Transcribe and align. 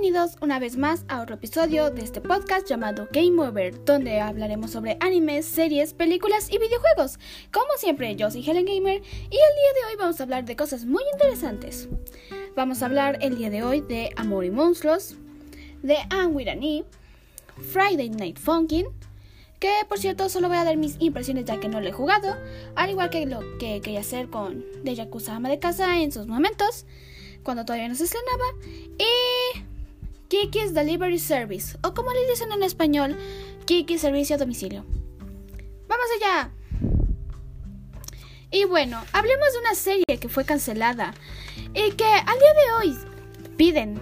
bienvenidos 0.00 0.36
una 0.40 0.60
vez 0.60 0.76
más 0.76 1.04
a 1.08 1.20
otro 1.20 1.34
episodio 1.34 1.90
de 1.90 2.02
este 2.02 2.20
podcast 2.20 2.68
llamado 2.68 3.08
Game 3.10 3.42
Over, 3.42 3.84
donde 3.84 4.20
hablaremos 4.20 4.70
sobre 4.70 4.96
animes, 5.00 5.44
series, 5.44 5.92
películas 5.92 6.48
y 6.52 6.58
videojuegos. 6.58 7.18
Como 7.52 7.66
siempre, 7.78 8.14
yo 8.14 8.30
soy 8.30 8.48
Helen 8.48 8.64
Gamer 8.64 9.02
y 9.02 9.24
el 9.24 9.30
día 9.30 9.72
de 9.74 9.90
hoy 9.90 9.96
vamos 9.98 10.20
a 10.20 10.22
hablar 10.22 10.44
de 10.44 10.54
cosas 10.54 10.84
muy 10.84 11.02
interesantes. 11.14 11.88
Vamos 12.54 12.80
a 12.80 12.86
hablar 12.86 13.18
el 13.22 13.38
día 13.38 13.50
de 13.50 13.64
hoy 13.64 13.80
de 13.80 14.12
Amor 14.14 14.44
y 14.44 14.52
Monstruos, 14.52 15.16
de 15.82 15.96
Anne 16.10 16.84
Friday 17.56 18.10
Night 18.10 18.38
Funkin', 18.38 18.86
que 19.58 19.72
por 19.88 19.98
cierto 19.98 20.28
solo 20.28 20.46
voy 20.46 20.58
a 20.58 20.64
dar 20.64 20.76
mis 20.76 20.94
impresiones 21.00 21.44
ya 21.44 21.58
que 21.58 21.68
no 21.68 21.80
lo 21.80 21.88
he 21.88 21.92
jugado, 21.92 22.36
al 22.76 22.90
igual 22.90 23.10
que 23.10 23.26
lo 23.26 23.40
que 23.58 23.80
quería 23.80 24.00
hacer 24.00 24.30
con 24.30 24.64
The 24.84 24.94
Yakuza 24.94 25.34
Ama 25.34 25.48
de 25.48 25.58
Casa 25.58 26.00
en 26.00 26.12
sus 26.12 26.28
momentos 26.28 26.86
cuando 27.42 27.64
todavía 27.64 27.88
no 27.88 27.94
se 27.94 28.04
estrenaba. 28.04 28.44
Y 28.98 29.37
Kiki's 30.28 30.74
Delivery 30.74 31.18
Service, 31.18 31.78
o 31.82 31.94
como 31.94 32.12
le 32.12 32.28
dicen 32.28 32.52
en 32.52 32.62
español, 32.62 33.16
Kiki's 33.64 34.02
Servicio 34.02 34.36
a 34.36 34.38
Domicilio. 34.38 34.84
¡Vamos 35.88 36.06
allá! 36.16 36.50
Y 38.50 38.64
bueno, 38.64 39.02
hablemos 39.12 39.52
de 39.52 39.58
una 39.60 39.74
serie 39.74 40.18
que 40.20 40.28
fue 40.28 40.44
cancelada 40.44 41.14
y 41.74 41.92
que 41.92 42.04
al 42.04 42.38
día 42.38 42.54
de 42.54 42.72
hoy 42.78 42.98
piden, 43.56 44.00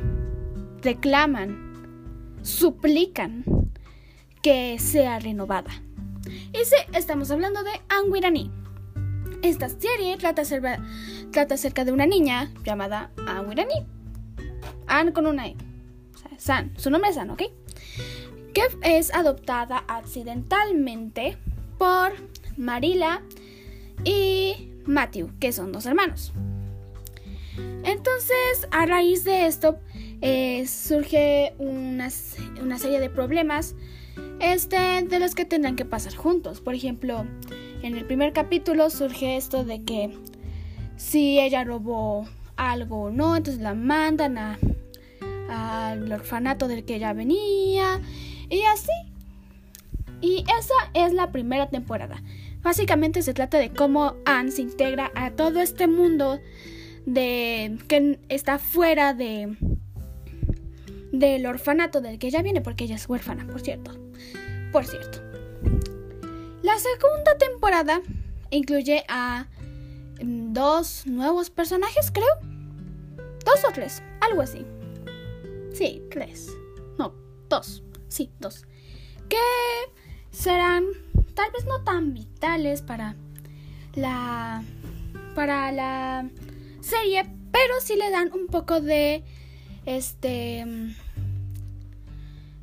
reclaman, 0.82 2.38
suplican 2.42 3.44
que 4.42 4.78
sea 4.78 5.18
renovada. 5.18 5.82
Y 6.52 6.64
sí, 6.64 6.76
estamos 6.92 7.30
hablando 7.30 7.62
de 7.62 7.72
Anguirani. 7.88 8.50
Esta 9.42 9.68
serie 9.68 10.16
trata, 10.16 10.42
trata 11.32 11.54
acerca 11.54 11.84
de 11.84 11.92
una 11.92 12.06
niña 12.06 12.52
llamada 12.64 13.10
Anne 13.26 13.66
Anne 14.86 15.12
con 15.12 15.26
una 15.26 15.48
E. 15.48 15.56
San. 16.38 16.72
Su 16.78 16.90
nombre 16.90 17.10
es 17.10 17.16
Anne, 17.16 17.32
¿ok? 17.32 17.42
Que 18.52 18.62
es 18.82 19.12
adoptada 19.14 19.84
accidentalmente 19.88 21.36
por 21.78 22.12
Marila 22.56 23.22
y 24.04 24.70
Matthew, 24.86 25.30
que 25.38 25.52
son 25.52 25.72
dos 25.72 25.86
hermanos. 25.86 26.32
Entonces, 27.84 28.68
a 28.70 28.86
raíz 28.86 29.24
de 29.24 29.46
esto, 29.46 29.78
eh, 30.20 30.66
surge 30.66 31.54
una, 31.58 32.08
una, 32.62 32.78
serie 32.78 33.00
de 33.00 33.10
problemas 33.10 33.74
este, 34.40 35.02
de 35.02 35.18
los 35.18 35.34
que 35.34 35.44
tendrán 35.44 35.76
que 35.76 35.84
pasar 35.84 36.14
juntos. 36.14 36.60
Por 36.60 36.74
ejemplo, 36.74 37.26
en 37.82 37.96
el 37.96 38.04
primer 38.06 38.32
capítulo 38.32 38.90
surge 38.90 39.36
esto 39.36 39.64
de 39.64 39.82
que 39.84 40.16
si 40.96 41.38
ella 41.38 41.64
robó 41.64 42.26
algo 42.56 43.04
o 43.04 43.10
no, 43.10 43.36
entonces 43.36 43.62
la 43.62 43.74
mandan 43.74 44.38
a, 44.38 44.58
al 45.48 46.10
orfanato 46.12 46.68
del 46.68 46.84
que 46.84 46.96
ella 46.96 47.12
venía 47.12 48.00
y 48.48 48.62
así. 48.62 48.92
Y 50.20 50.44
esa 50.58 50.74
es 50.94 51.12
la 51.12 51.30
primera 51.30 51.68
temporada. 51.68 52.22
Básicamente 52.62 53.22
se 53.22 53.34
trata 53.34 53.58
de 53.58 53.70
cómo 53.70 54.16
Anne 54.24 54.50
se 54.50 54.62
integra 54.62 55.12
a 55.14 55.30
todo 55.30 55.60
este 55.60 55.86
mundo 55.86 56.40
de 57.04 57.78
que 57.86 58.18
está 58.28 58.58
fuera 58.58 59.14
de 59.14 59.56
del 61.12 61.46
orfanato 61.46 62.00
del 62.00 62.18
que 62.18 62.26
ella 62.26 62.42
viene 62.42 62.60
porque 62.60 62.84
ella 62.84 62.96
es 62.96 63.08
huérfana, 63.08 63.46
por 63.46 63.60
cierto. 63.60 63.92
Por 64.72 64.84
cierto. 64.84 65.22
La 66.62 66.74
segunda 66.78 67.38
temporada 67.38 68.00
incluye 68.50 69.04
a 69.08 69.46
mm, 70.22 70.52
dos 70.52 71.06
nuevos 71.06 71.50
personajes, 71.50 72.10
creo. 72.10 72.26
Dos 73.44 73.64
o 73.64 73.72
tres, 73.72 74.02
algo 74.20 74.42
así. 74.42 74.66
Sí, 75.76 76.02
tres. 76.10 76.50
No, 76.98 77.14
dos. 77.48 77.82
Sí, 78.08 78.30
dos. 78.40 78.64
Que 79.28 79.36
serán 80.30 80.84
tal 81.34 81.50
vez 81.52 81.64
no 81.66 81.82
tan 81.84 82.14
vitales 82.14 82.82
para 82.82 83.16
la 83.94 84.62
para 85.34 85.72
la 85.72 86.30
serie, 86.80 87.24
pero 87.50 87.74
sí 87.80 87.96
le 87.96 88.10
dan 88.10 88.32
un 88.32 88.46
poco 88.46 88.80
de 88.80 89.24
este 89.84 90.64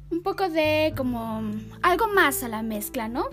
un 0.09 0.24
poco 0.24 0.50
de 0.50 0.94
como 0.95 1.44
algo 1.81 2.07
más 2.07 2.44
a 2.44 2.47
la 2.47 2.63
mezcla, 2.63 3.09
¿no? 3.09 3.30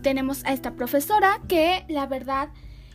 tenemos 0.00 0.44
a 0.44 0.52
esta 0.52 0.74
profesora 0.74 1.40
que 1.48 1.84
la 1.88 2.06
verdad 2.06 2.48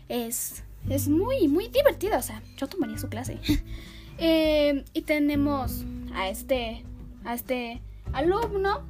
es, 0.10 0.64
es 0.90 1.08
muy, 1.08 1.48
muy 1.48 1.68
divertida. 1.68 2.18
O 2.18 2.22
sea, 2.22 2.42
yo 2.58 2.68
tomaría 2.68 2.98
su 2.98 3.10
clase. 3.10 3.40
Eh, 4.18 4.86
y 4.94 5.02
tenemos 5.02 5.84
a 6.14 6.30
este, 6.30 6.84
a 7.26 7.34
este 7.34 7.82
alumno 8.14 8.82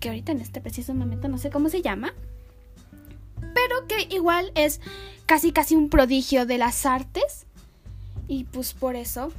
que 0.00 0.08
ahorita 0.08 0.32
en 0.32 0.40
este 0.40 0.60
preciso 0.60 0.94
momento 0.94 1.28
no 1.28 1.38
sé 1.38 1.50
cómo 1.50 1.68
se 1.68 1.82
llama. 1.82 2.14
Pero 3.40 3.86
que 3.86 4.14
igual 4.14 4.52
es 4.54 4.80
casi 5.26 5.52
casi 5.52 5.76
un 5.76 5.88
prodigio 5.88 6.46
de 6.46 6.58
las 6.58 6.86
artes. 6.86 7.46
Y 8.28 8.44
pues 8.44 8.74
por 8.74 8.96
eso 8.96 9.32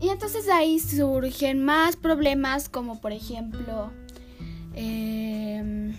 y 0.00 0.08
entonces 0.08 0.48
ahí 0.48 0.80
surgen 0.80 1.64
más 1.64 1.94
problemas 1.94 2.68
como 2.68 3.00
por 3.00 3.12
ejemplo 3.12 3.92
Em, 4.74 5.94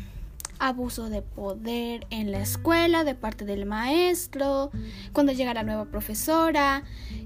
abuso 0.68 1.10
de 1.10 1.22
poder 1.22 2.08
en 2.10 2.32
la 2.32 2.42
escuela 2.42 3.04
de 3.04 3.16
parte 3.16 3.44
del 3.44 3.66
maestro, 3.66 4.72
cuando 5.12 5.34
llega 5.34 5.54
la 5.54 5.64
nueva 5.64 5.86
profesora, 5.86 6.84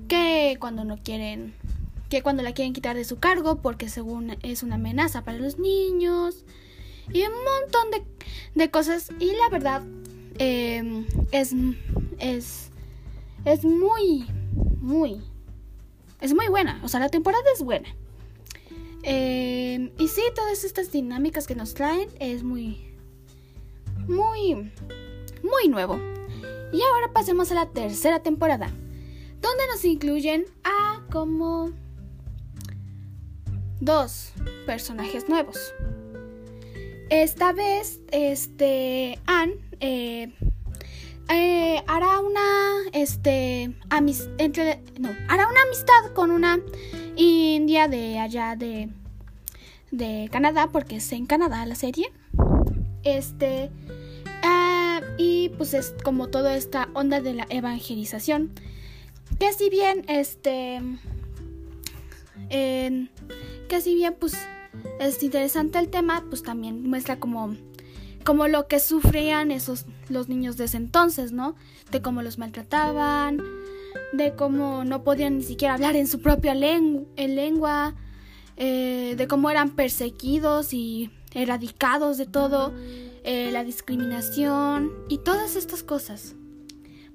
que 0.08 0.58
cuando 0.60 0.84
no 0.86 0.98
quieren, 0.98 1.54
que 2.10 2.24
cuando 2.24 2.42
la 2.42 2.54
quieren 2.54 2.74
quitar 2.74 2.96
de 2.96 3.04
su 3.04 3.20
cargo 3.20 3.62
porque 3.62 3.90
según 3.90 4.38
es 4.42 4.64
una 4.64 4.76
amenaza 4.76 5.24
para 5.24 5.38
los 5.38 5.60
niños 5.60 6.46
y 7.14 7.22
un 7.22 7.34
montón 7.34 7.92
de, 7.92 8.04
de 8.56 8.72
cosas 8.72 9.10
y 9.20 9.28
la 9.28 9.50
verdad 9.52 9.84
em, 10.40 11.06
es, 11.32 11.54
es, 12.18 12.72
es 13.46 13.64
muy, 13.64 14.26
muy, 14.82 15.22
es 16.22 16.34
muy 16.34 16.48
buena, 16.48 16.82
o 16.84 16.88
sea, 16.88 17.00
la 17.00 17.10
temporada 17.10 17.44
es 17.54 17.62
buena. 17.62 17.90
Em, 19.04 19.92
y 20.00 20.08
sí, 20.08 20.22
todas 20.36 20.64
estas 20.64 20.92
dinámicas 20.92 21.48
que 21.48 21.56
nos 21.56 21.74
traen 21.76 22.10
es 22.20 22.44
muy, 22.44 22.87
muy, 24.08 24.72
muy 25.44 25.68
nuevo. 25.70 26.00
Y 26.72 26.82
ahora 26.82 27.14
pasemos 27.14 27.52
a 27.52 27.56
la 27.56 27.70
tercera 27.70 28.20
temporada, 28.20 28.68
donde 29.42 29.68
nos 29.72 29.86
incluyen 29.86 30.46
a 30.64 31.02
como 31.12 31.72
dos 33.80 34.34
personajes 34.66 35.30
nuevos. 35.30 35.58
Esta 37.10 37.54
vez, 37.54 38.02
este, 38.12 39.20
Anne 39.28 39.56
eh, 39.80 40.34
eh, 41.30 41.82
hará 41.88 42.20
una, 42.20 42.90
este, 42.92 43.74
entre, 44.38 44.84
no, 45.00 45.10
hará 45.30 45.48
una 45.48 45.62
amistad 45.64 46.14
con 46.14 46.32
una 46.32 46.60
india 47.16 47.88
de 47.88 48.20
allá 48.20 48.56
de, 48.58 48.90
de 49.92 50.30
Canadá, 50.32 50.68
porque 50.72 50.98
es 50.98 51.12
en 51.14 51.26
Canadá 51.26 51.66
la 51.66 51.76
serie. 51.76 52.12
Este, 53.04 53.70
ah, 54.44 55.02
y 55.18 55.50
pues 55.50 55.74
es 55.74 55.94
como 56.04 56.28
toda 56.28 56.56
esta 56.56 56.90
onda 56.94 57.22
de 57.22 57.34
la 57.34 57.48
evangelización. 57.50 58.52
Que 59.40 59.54
si 59.54 59.70
bien, 59.70 60.04
este, 60.08 60.82
que 62.50 63.82
si 63.82 63.96
bien, 63.96 64.16
pues 64.20 64.36
es 65.00 65.22
interesante 65.22 65.80
el 65.80 65.90
tema, 65.90 66.24
pues 66.30 66.44
también 66.44 66.90
muestra 66.90 67.20
como 67.20 67.56
como 68.24 68.50
lo 68.50 68.68
que 68.68 68.82
sufrían 68.82 69.52
esos 69.52 69.86
los 70.10 70.28
niños 70.28 70.58
de 70.58 70.66
ese 70.66 70.76
entonces, 70.76 71.32
¿no? 71.32 71.56
De 71.92 72.02
cómo 72.02 72.22
los 72.22 72.38
maltrataban, 72.38 73.42
de 74.12 74.36
cómo 74.36 74.84
no 74.84 75.02
podían 75.06 75.38
ni 75.38 75.44
siquiera 75.44 75.76
hablar 75.76 75.96
en 75.96 76.08
su 76.08 76.20
propia 76.20 76.54
lengua, 76.54 77.96
eh, 78.58 79.16
de 79.18 79.28
cómo 79.30 79.50
eran 79.50 79.70
perseguidos 79.70 80.74
y 80.74 81.10
erradicados 81.38 82.18
de 82.18 82.26
todo, 82.26 82.74
eh, 83.24 83.52
la 83.52 83.64
discriminación 83.64 84.92
y 85.08 85.20
todas 85.20 85.56
estas 85.56 85.84
cosas 85.84 86.34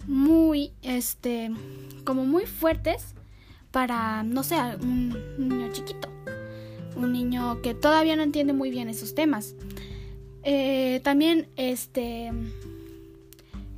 muy, 0.07 0.73
este, 0.83 1.51
como 2.05 2.25
muy 2.25 2.47
fuertes 2.47 3.15
para, 3.73 4.23
no 4.23 4.45
sé, 4.45 4.57
un 4.81 5.09
niño 5.39 5.73
chiquito, 5.73 6.09
un 6.95 7.13
niño 7.13 7.63
que 7.63 7.75
todavía 7.75 8.15
no 8.15 8.23
entiende 8.23 8.53
muy 8.53 8.71
bien 8.71 8.89
esos 8.89 9.17
temas. 9.17 9.57
Eh, 10.45 11.01
también, 11.03 11.49
este, 11.57 12.31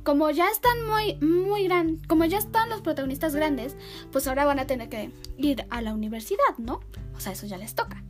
como 0.03 0.29
ya 0.29 0.47
están 0.49 0.77
muy, 0.87 1.15
muy 1.27 1.67
como 2.07 2.25
ya 2.25 2.37
están 2.37 2.69
los 2.69 2.81
protagonistas 2.81 3.35
grandes, 3.35 3.75
pues 4.11 4.27
ahora 4.27 4.45
van 4.45 4.59
a 4.59 4.67
tener 4.67 4.89
que 4.89 5.09
ir 5.39 5.65
a 5.71 5.81
la 5.81 5.95
universidad, 5.95 6.57
¿no? 6.59 6.81
O 7.15 7.19
sea, 7.19 7.31
eso 7.31 7.47
ya 7.47 7.57
les 7.57 7.73
toca. 7.73 8.03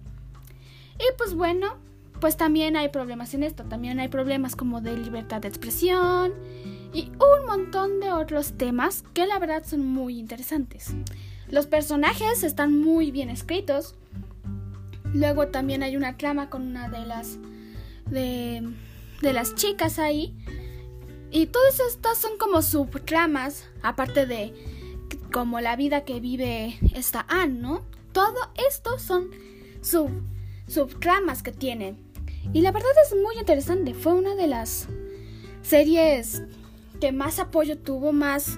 Y 1.00 1.18
pues 1.18 1.34
bueno, 1.34 1.78
pues 2.20 2.38
también 2.38 2.76
hay 2.76 2.90
problemas 2.90 3.34
en 3.34 3.44
esto, 3.44 3.64
también 3.64 4.00
hay 4.00 4.08
problemas 4.08 4.56
como 4.56 4.82
de 4.82 4.98
libertad 4.98 5.42
de 5.42 5.48
expresión 5.48 6.34
y 6.94 7.12
un 7.12 7.46
montón 7.46 8.00
de 8.00 8.12
otros 8.12 8.54
temas 8.54 9.04
que 9.14 9.26
la 9.28 9.40
verdad 9.40 9.64
son 9.66 9.86
muy 9.86 10.18
interesantes. 10.18 10.96
Los 11.50 11.68
personajes 11.68 12.44
están 12.44 12.80
muy 12.80 13.12
bien 13.12 13.30
escritos. 13.30 13.96
Luego 15.14 15.48
también 15.48 15.84
hay 15.84 15.96
una 15.96 16.18
trama 16.18 16.50
con 16.50 16.64
una 16.64 16.90
de 16.90 17.06
las 17.06 17.38
de, 18.10 18.68
de 19.22 19.34
las 19.34 19.56
chicas 19.56 20.00
ahí. 20.00 20.34
Y 21.32 21.48
todas 21.48 21.80
estas 21.82 22.18
son 22.18 22.38
como 22.38 22.62
subtramas, 22.62 23.68
aparte 23.82 24.26
de 24.26 24.54
como 25.32 25.60
la 25.60 25.76
vida 25.76 26.06
que 26.06 26.20
vive 26.20 26.80
esta 26.94 27.26
Anne, 27.28 27.60
¿no? 27.60 27.82
Todo 28.14 28.38
esto 28.70 28.98
son 29.00 29.30
sub, 29.82 30.10
subtramas 30.68 31.44
que 31.44 31.52
tiene. 31.52 32.05
Y 32.54 32.62
la 32.62 32.72
verdad 32.72 32.92
es 33.06 33.16
muy 33.16 33.38
interesante. 33.38 33.94
Fue 33.94 34.14
una 34.14 34.36
de 34.36 34.48
las 34.48 34.88
series 35.62 36.44
que 37.00 37.12
más 37.12 37.40
apoyo 37.40 37.78
tuvo, 37.78 38.14
más... 38.14 38.58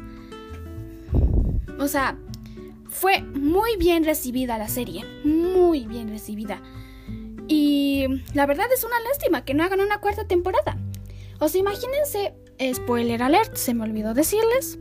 O 1.79 1.87
sea, 1.87 2.17
fue 2.89 3.21
muy 3.21 3.77
bien 3.77 4.03
recibida 4.03 4.57
la 4.57 4.67
serie. 4.67 5.03
Muy 5.23 5.85
bien 5.85 6.09
recibida. 6.09 6.61
Y 7.47 8.05
la 8.33 8.45
verdad 8.45 8.67
es 8.73 8.83
una 8.83 8.99
lástima 9.01 9.45
que 9.45 9.53
no 9.53 9.63
hagan 9.63 9.79
una 9.79 9.99
cuarta 9.99 10.27
temporada. 10.27 10.77
O 11.39 11.47
sea, 11.47 11.61
imagínense, 11.61 12.33
spoiler 12.73 13.21
alert, 13.21 13.55
se 13.55 13.73
me 13.73 13.83
olvidó 13.83 14.13
decirles, 14.13 14.79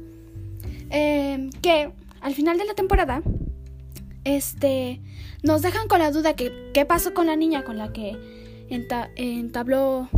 eh, 0.90 1.50
que 1.62 1.92
al 2.20 2.34
final 2.34 2.58
de 2.58 2.64
la 2.64 2.74
temporada, 2.74 3.22
este, 4.24 5.00
nos 5.42 5.62
dejan 5.62 5.86
con 5.86 6.00
la 6.00 6.10
duda 6.10 6.34
que 6.34 6.70
qué 6.74 6.84
pasó 6.84 7.14
con 7.14 7.26
la 7.26 7.36
niña 7.36 7.62
con 7.62 7.78
la 7.78 7.92
que 7.92 8.16
entabló 8.68 10.08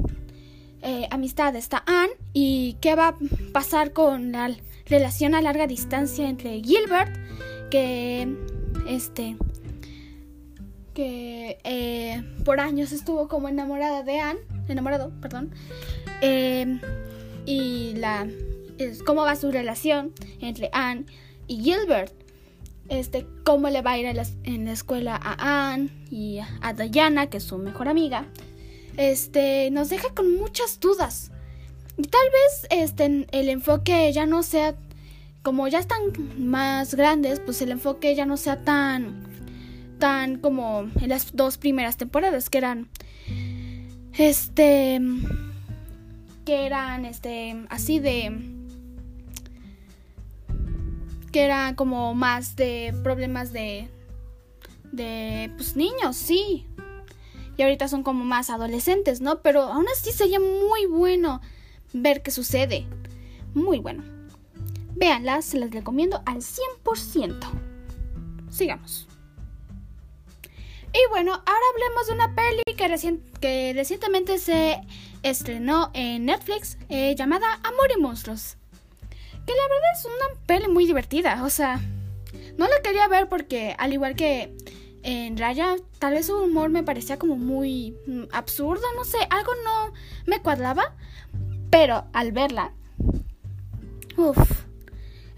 eh, 0.83 1.09
amistad 1.11 1.57
está 1.57 1.83
Anne 1.87 2.13
y 2.33 2.77
qué 2.81 2.95
va 2.95 3.09
a 3.09 3.17
pasar 3.53 3.93
con 3.93 4.33
la 4.33 4.51
relación 4.87 5.35
a 5.35 5.43
larga 5.43 5.67
distancia 5.67 6.29
entre 6.29 6.63
Gilbert 6.63 7.15
que 7.71 8.29
este 8.89 9.37
que 10.95 11.59
eh, 11.65 12.23
por 12.45 12.61
años 12.61 12.93
estuvo 12.93 13.29
como 13.29 13.49
enamorada 13.49 14.03
de 14.03 14.21
Anne 14.21 14.41
enamorado 14.69 15.11
perdón 15.21 15.51
eh, 16.23 16.81
y 17.45 17.95
la 17.97 18.29
es, 18.79 19.03
cómo 19.03 19.23
va 19.23 19.35
su 19.35 19.51
relación 19.51 20.13
entre 20.41 20.71
Anne 20.73 21.07
y 21.49 21.61
Gilbert 21.61 22.28
este 22.89 23.27
cómo 23.45 23.69
le 23.69 23.83
va 23.83 23.93
a 23.93 23.99
ir 23.99 24.07
en 24.45 24.65
la 24.65 24.73
escuela 24.73 25.19
a 25.23 25.73
Anne 25.73 25.91
y 26.11 26.41
a 26.61 26.73
Diana 26.73 27.29
que 27.29 27.37
es 27.37 27.45
su 27.45 27.59
mejor 27.59 27.89
amiga 27.89 28.27
este, 28.99 29.71
nos 29.71 29.89
deja 29.89 30.11
con 30.13 30.37
muchas 30.37 30.81
dudas. 30.81 31.31
Y 31.97 32.03
tal 32.03 32.21
vez 32.31 32.67
este, 32.71 33.27
el 33.31 33.49
enfoque 33.49 34.13
ya 34.13 34.27
no 34.27 34.43
sea, 34.43 34.75
como 35.43 35.67
ya 35.69 35.79
están 35.79 36.01
más 36.37 36.95
grandes, 36.95 37.41
pues 37.41 37.63
el 37.63 37.71
enfoque 37.71 38.15
ya 38.15 38.27
no 38.27 38.37
sea 38.37 38.63
tan, 38.63 39.25
tan 39.99 40.39
como 40.39 40.91
en 41.01 41.09
las 41.09 41.35
dos 41.35 41.59
primeras 41.59 41.97
temporadas, 41.97 42.51
que 42.51 42.59
eran, 42.59 42.89
este, 44.17 45.01
que 46.45 46.67
eran, 46.67 47.05
este, 47.05 47.65
así 47.71 48.01
de, 48.01 48.58
que 51.33 51.45
eran 51.45 51.75
como 51.75 52.15
más 52.15 52.57
de 52.57 52.95
problemas 53.03 53.53
de, 53.53 53.89
de, 54.93 55.53
pues 55.57 55.77
niños, 55.77 56.17
sí, 56.17 56.67
y 57.59 57.63
ahorita 57.63 57.89
son 57.89 58.05
como 58.05 58.25
más 58.25 58.51
adolescentes, 58.51 59.21
¿no? 59.21 59.43
Pero 59.43 59.63
aún 59.63 59.87
así 59.93 60.13
sería 60.13 60.39
muy 60.39 60.87
bueno 60.87 61.41
ver 61.93 62.23
qué 62.23 62.31
sucede. 62.31 62.87
Muy 63.53 63.81
bueno. 63.81 64.05
Véanlas, 64.95 65.45
se 65.45 65.59
las 65.59 65.73
recomiendo 65.73 66.23
al 66.25 66.37
100%. 66.37 67.37
Sigamos. 68.49 69.09
Y 70.93 71.11
bueno, 71.11 71.33
ahora 71.33 71.67
hablemos 71.75 72.07
de 72.07 72.13
una 72.15 72.35
peli 72.35 72.63
que, 72.65 73.19
que 73.41 73.73
recientemente 73.75 74.39
se 74.39 74.81
estrenó 75.25 75.91
en 75.95 76.27
Netflix 76.27 76.79
eh, 76.89 77.17
llamada 77.17 77.55
Amor 77.65 77.91
y 77.97 78.01
Monstruos. 78.01 78.57
Que 79.49 79.55
la 79.55 79.63
verdad 79.63 79.93
es 79.95 80.05
una 80.05 80.41
peli 80.45 80.69
muy 80.69 80.85
divertida, 80.85 81.43
o 81.43 81.49
sea, 81.49 81.81
no 82.59 82.69
la 82.69 82.83
quería 82.83 83.09
ver 83.09 83.31
porque 83.31 83.75
al 83.79 83.95
igual 83.95 84.15
que 84.15 84.55
en 85.03 85.39
Raya, 85.39 85.77
tal 85.99 86.13
vez 86.13 86.27
su 86.27 86.37
humor 86.37 86.69
me 86.69 86.83
parecía 86.83 87.19
como 87.19 87.37
muy 87.37 87.97
mm, 88.07 88.25
absurdo, 88.31 88.83
no 88.95 89.05
sé, 89.05 89.17
algo 89.31 89.53
no 89.65 89.95
me 90.27 90.43
cuadraba, 90.43 90.95
pero 91.71 92.05
al 92.13 92.33
verla, 92.33 92.75
uff, 94.19 94.67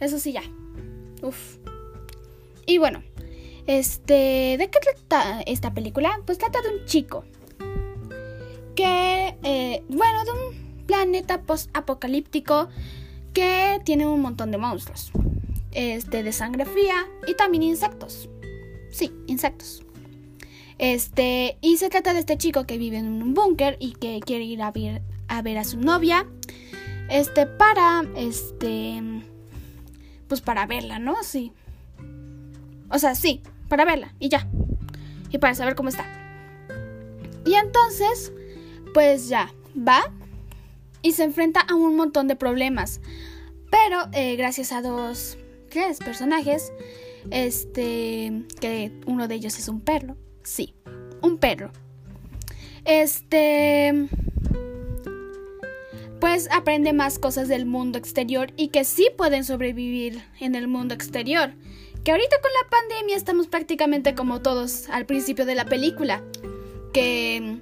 eso 0.01 0.19
sí 0.19 0.33
ya, 0.33 0.43
uff. 1.23 1.59
Y 2.67 2.79
bueno, 2.79 3.05
este, 3.69 4.57
¿de 4.59 4.71
qué 4.73 4.81
trata 4.81 5.41
esta 5.43 5.73
película? 5.73 6.21
Pues 6.27 6.39
trata 6.39 6.63
de 6.63 6.69
un 6.81 6.85
chico 6.85 7.25
que, 8.75 9.37
eh, 9.45 9.85
bueno, 9.89 10.25
de 10.25 10.31
un 10.33 10.87
planeta 10.87 11.43
post-apocalíptico 11.43 12.69
que 13.33 13.81
tiene 13.85 14.07
un 14.07 14.21
montón 14.21 14.51
de 14.51 14.59
monstruos, 14.59 15.13
este, 15.73 16.23
de 16.23 16.33
sangre 16.33 16.65
fría 16.65 17.07
y 17.27 17.35
también 17.35 17.63
insectos. 17.63 18.29
Sí, 18.91 19.13
insectos. 19.27 19.85
Este, 20.79 21.59
y 21.61 21.77
se 21.77 21.91
trata 21.91 22.15
de 22.15 22.21
este 22.21 22.39
chico 22.39 22.65
que 22.65 22.79
vive 22.79 22.97
en 22.97 23.23
un 23.23 23.35
búnker 23.35 23.77
y 23.81 23.93
que 23.93 24.21
quiere 24.21 24.45
ir 24.45 24.63
a 24.63 24.71
ver, 24.71 25.03
a 25.29 25.43
ver 25.43 25.59
a 25.59 25.65
su 25.65 25.79
novia. 25.79 26.27
Este, 27.11 27.47
para, 27.47 28.05
este, 28.17 29.03
pues 30.29 30.41
para 30.41 30.67
verla, 30.67 30.99
¿no? 30.99 31.23
Sí. 31.23 31.53
O 32.89 32.99
sea, 32.99 33.15
sí, 33.15 33.43
para 33.69 33.85
verla 33.85 34.15
y 34.19 34.29
ya. 34.29 34.49
Y 35.31 35.39
para 35.39 35.55
saber 35.55 35.75
cómo 35.75 35.91
está. 35.91 36.07
Y 37.45 37.55
entonces, 37.55 38.33
pues 38.95 39.29
ya, 39.29 39.53
va 39.77 40.03
y 41.03 41.13
se 41.13 41.25
enfrenta 41.25 41.61
a 41.61 41.75
un 41.75 41.97
montón 41.97 42.29
de 42.29 42.37
problemas. 42.37 43.01
Pero 43.71 44.09
eh, 44.13 44.37
gracias 44.37 44.73
a 44.73 44.83
dos, 44.83 45.39
tres 45.71 45.99
personajes, 45.99 46.73
este, 47.31 48.45
que 48.61 48.93
uno 49.07 49.29
de 49.29 49.37
ellos 49.37 49.59
es 49.59 49.69
un 49.69 49.81
perro. 49.81 50.17
Sí, 50.43 50.75
un 51.23 51.39
perro. 51.39 51.71
Este, 52.85 54.09
pues 56.21 56.49
aprende 56.51 56.93
más 56.93 57.19
cosas 57.19 57.49
del 57.49 57.67
mundo 57.67 57.99
exterior 57.99 58.53
y 58.57 58.69
que 58.69 58.85
sí 58.85 59.09
pueden 59.17 59.45
sobrevivir 59.45 60.23
en 60.41 60.55
el 60.55 60.69
mundo 60.69 60.95
exterior. 60.95 61.53
Que 62.05 62.13
ahorita 62.13 62.37
con 62.41 62.51
la 62.63 62.71
pandemia 62.71 63.17
estamos 63.17 63.47
prácticamente 63.47 64.15
como 64.15 64.41
todos 64.41 64.89
al 64.89 65.07
principio 65.07 65.45
de 65.45 65.55
la 65.55 65.67
película. 65.67 66.23
Que 66.93 67.61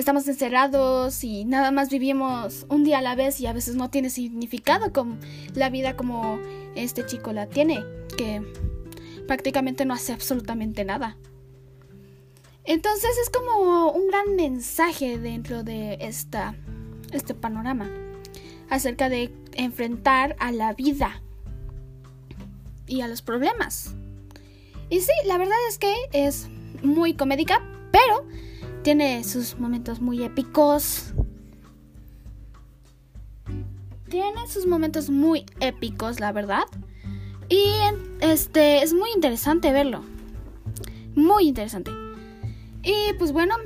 estamos 0.00 0.26
encerrados 0.26 1.22
y 1.24 1.44
nada 1.44 1.70
más 1.70 1.90
vivimos 1.90 2.66
un 2.68 2.84
día 2.84 2.98
a 2.98 3.02
la 3.02 3.14
vez 3.14 3.40
y 3.40 3.46
a 3.46 3.52
veces 3.52 3.76
no 3.76 3.90
tiene 3.90 4.10
significado 4.10 4.92
como 4.92 5.18
la 5.54 5.70
vida 5.70 5.96
como 5.96 6.40
este 6.74 7.04
chico 7.06 7.32
la 7.32 7.46
tiene. 7.46 7.84
Que 8.16 8.42
prácticamente 9.28 9.84
no 9.84 9.94
hace 9.94 10.12
absolutamente 10.12 10.84
nada. 10.84 11.16
Entonces 12.64 13.10
es 13.22 13.30
como 13.30 13.90
un 13.92 14.08
gran 14.08 14.36
mensaje 14.36 15.18
dentro 15.18 15.62
de 15.62 15.98
esta, 16.00 16.54
este 17.12 17.34
panorama 17.34 17.88
acerca 18.68 19.08
de 19.08 19.32
enfrentar 19.52 20.36
a 20.38 20.50
la 20.52 20.72
vida 20.72 21.22
y 22.86 23.02
a 23.02 23.08
los 23.08 23.22
problemas. 23.22 23.94
Y 24.88 25.00
sí, 25.00 25.12
la 25.26 25.38
verdad 25.38 25.56
es 25.68 25.78
que 25.78 25.94
es 26.12 26.48
muy 26.82 27.14
comédica, 27.14 27.62
pero 27.92 28.26
tiene 28.82 29.22
sus 29.24 29.58
momentos 29.58 30.00
muy 30.00 30.22
épicos. 30.22 31.12
Tiene 34.08 34.46
sus 34.48 34.66
momentos 34.66 35.10
muy 35.10 35.46
épicos, 35.60 36.20
la 36.20 36.32
verdad. 36.32 36.64
Y 37.48 37.66
este 38.20 38.82
es 38.82 38.92
muy 38.94 39.10
interesante 39.14 39.72
verlo. 39.72 40.02
Muy 41.14 41.48
interesante. 41.48 41.90
Y 42.82 43.12
pues 43.18 43.32
bueno, 43.32 43.56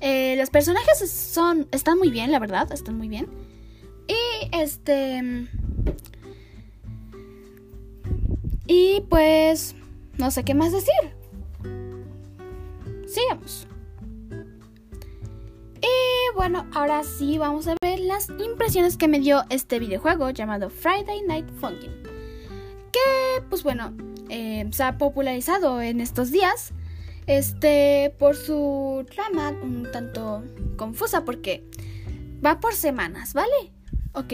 eh, 0.00 0.36
los 0.36 0.50
personajes 0.50 1.10
son 1.10 1.68
están 1.70 1.98
muy 1.98 2.10
bien, 2.10 2.32
la 2.32 2.38
verdad, 2.38 2.70
están 2.72 2.96
muy 2.96 3.08
bien. 3.08 3.28
Y 4.08 4.56
este 4.56 5.48
y 8.66 9.02
pues 9.08 9.74
no 10.16 10.30
sé 10.30 10.44
qué 10.44 10.54
más 10.54 10.72
decir. 10.72 10.94
Sigamos. 13.06 13.67
Y 15.88 16.34
bueno, 16.34 16.66
ahora 16.72 17.02
sí 17.04 17.38
vamos 17.38 17.66
a 17.68 17.74
ver 17.80 18.00
las 18.00 18.28
impresiones 18.30 18.96
que 18.96 19.08
me 19.08 19.20
dio 19.20 19.44
este 19.48 19.78
videojuego 19.78 20.30
llamado 20.30 20.68
Friday 20.68 21.22
Night 21.26 21.48
Funkin' 21.60 22.08
que 22.92 23.42
pues 23.48 23.62
bueno, 23.62 23.94
eh, 24.28 24.68
se 24.72 24.82
ha 24.82 24.98
popularizado 24.98 25.80
en 25.80 26.00
estos 26.00 26.30
días 26.30 26.72
este 27.26 28.14
por 28.18 28.36
su 28.36 29.06
trama 29.14 29.50
un 29.50 29.90
tanto 29.92 30.42
confusa 30.76 31.24
porque 31.24 31.64
va 32.44 32.60
por 32.60 32.74
semanas, 32.74 33.34
¿vale? 33.34 33.72
Ok. 34.14 34.32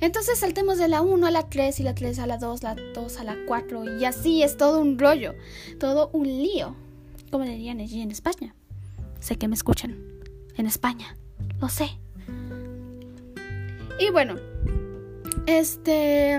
Entonces 0.00 0.38
saltemos 0.38 0.78
de 0.78 0.88
la 0.88 1.02
1 1.02 1.26
a 1.26 1.30
la 1.30 1.48
3 1.48 1.80
y 1.80 1.82
la 1.82 1.94
3 1.94 2.18
a 2.18 2.26
la 2.26 2.38
2, 2.38 2.62
la 2.62 2.74
2 2.94 3.20
a 3.20 3.24
la 3.24 3.36
4 3.46 3.98
y 3.98 4.04
así 4.04 4.42
es 4.42 4.56
todo 4.56 4.80
un 4.80 4.98
rollo, 4.98 5.34
todo 5.78 6.10
un 6.12 6.26
lío. 6.26 6.76
Como 7.30 7.44
dirían 7.44 7.80
allí 7.80 8.00
en 8.00 8.10
España. 8.10 8.54
Sé 9.20 9.36
que 9.36 9.48
me 9.48 9.54
escuchan 9.54 9.96
en 10.58 10.66
España, 10.66 11.16
lo 11.60 11.68
sé. 11.68 11.98
Y 13.98 14.10
bueno, 14.10 14.36
este... 15.46 16.38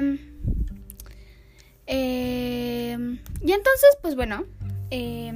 Eh, 1.87 2.97
y 3.41 3.51
entonces, 3.51 3.97
pues 4.01 4.15
bueno, 4.15 4.45
eh, 4.91 5.33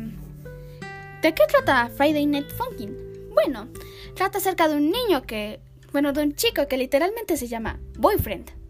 ¿de 1.22 1.34
qué 1.34 1.44
trata 1.50 1.90
Friday 1.90 2.28
Night 2.28 2.52
Funkin'? 2.52 3.32
Bueno, 3.34 3.68
trata 4.16 4.38
acerca 4.38 4.68
de 4.68 4.76
un 4.76 4.92
niño 4.92 5.24
que, 5.24 5.60
bueno, 5.92 6.14
de 6.14 6.22
un 6.22 6.36
chico 6.36 6.68
que 6.68 6.78
literalmente 6.78 7.38
se 7.38 7.48
llama 7.48 7.80
Boyfriend. 7.98 8.63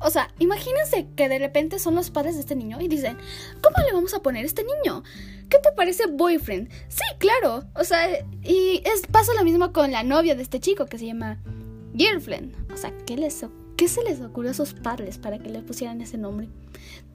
O 0.00 0.10
sea, 0.10 0.28
imagínense 0.38 1.08
que 1.16 1.28
de 1.28 1.38
repente 1.38 1.78
son 1.78 1.94
los 1.94 2.10
padres 2.10 2.34
de 2.34 2.40
este 2.40 2.54
niño 2.54 2.80
y 2.80 2.88
dicen, 2.88 3.16
¿cómo 3.62 3.76
le 3.84 3.92
vamos 3.92 4.14
a 4.14 4.22
poner 4.22 4.44
a 4.44 4.46
este 4.46 4.64
niño? 4.64 5.02
¿Qué 5.48 5.58
te 5.58 5.72
parece 5.72 6.06
boyfriend? 6.06 6.70
Sí, 6.88 7.02
claro. 7.18 7.64
O 7.74 7.84
sea, 7.84 8.06
y 8.42 8.82
es, 8.84 9.06
pasa 9.10 9.34
lo 9.34 9.44
mismo 9.44 9.72
con 9.72 9.90
la 9.90 10.02
novia 10.02 10.34
de 10.34 10.42
este 10.42 10.60
chico 10.60 10.86
que 10.86 10.98
se 10.98 11.06
llama 11.06 11.38
Girlfriend. 11.96 12.72
O 12.72 12.76
sea, 12.76 12.92
¿qué, 13.06 13.16
les, 13.16 13.44
¿qué 13.76 13.88
se 13.88 14.02
les 14.02 14.20
ocurrió 14.20 14.50
a 14.50 14.52
esos 14.52 14.74
padres 14.74 15.18
para 15.18 15.38
que 15.38 15.50
le 15.50 15.62
pusieran 15.62 16.00
ese 16.00 16.18
nombre? 16.18 16.48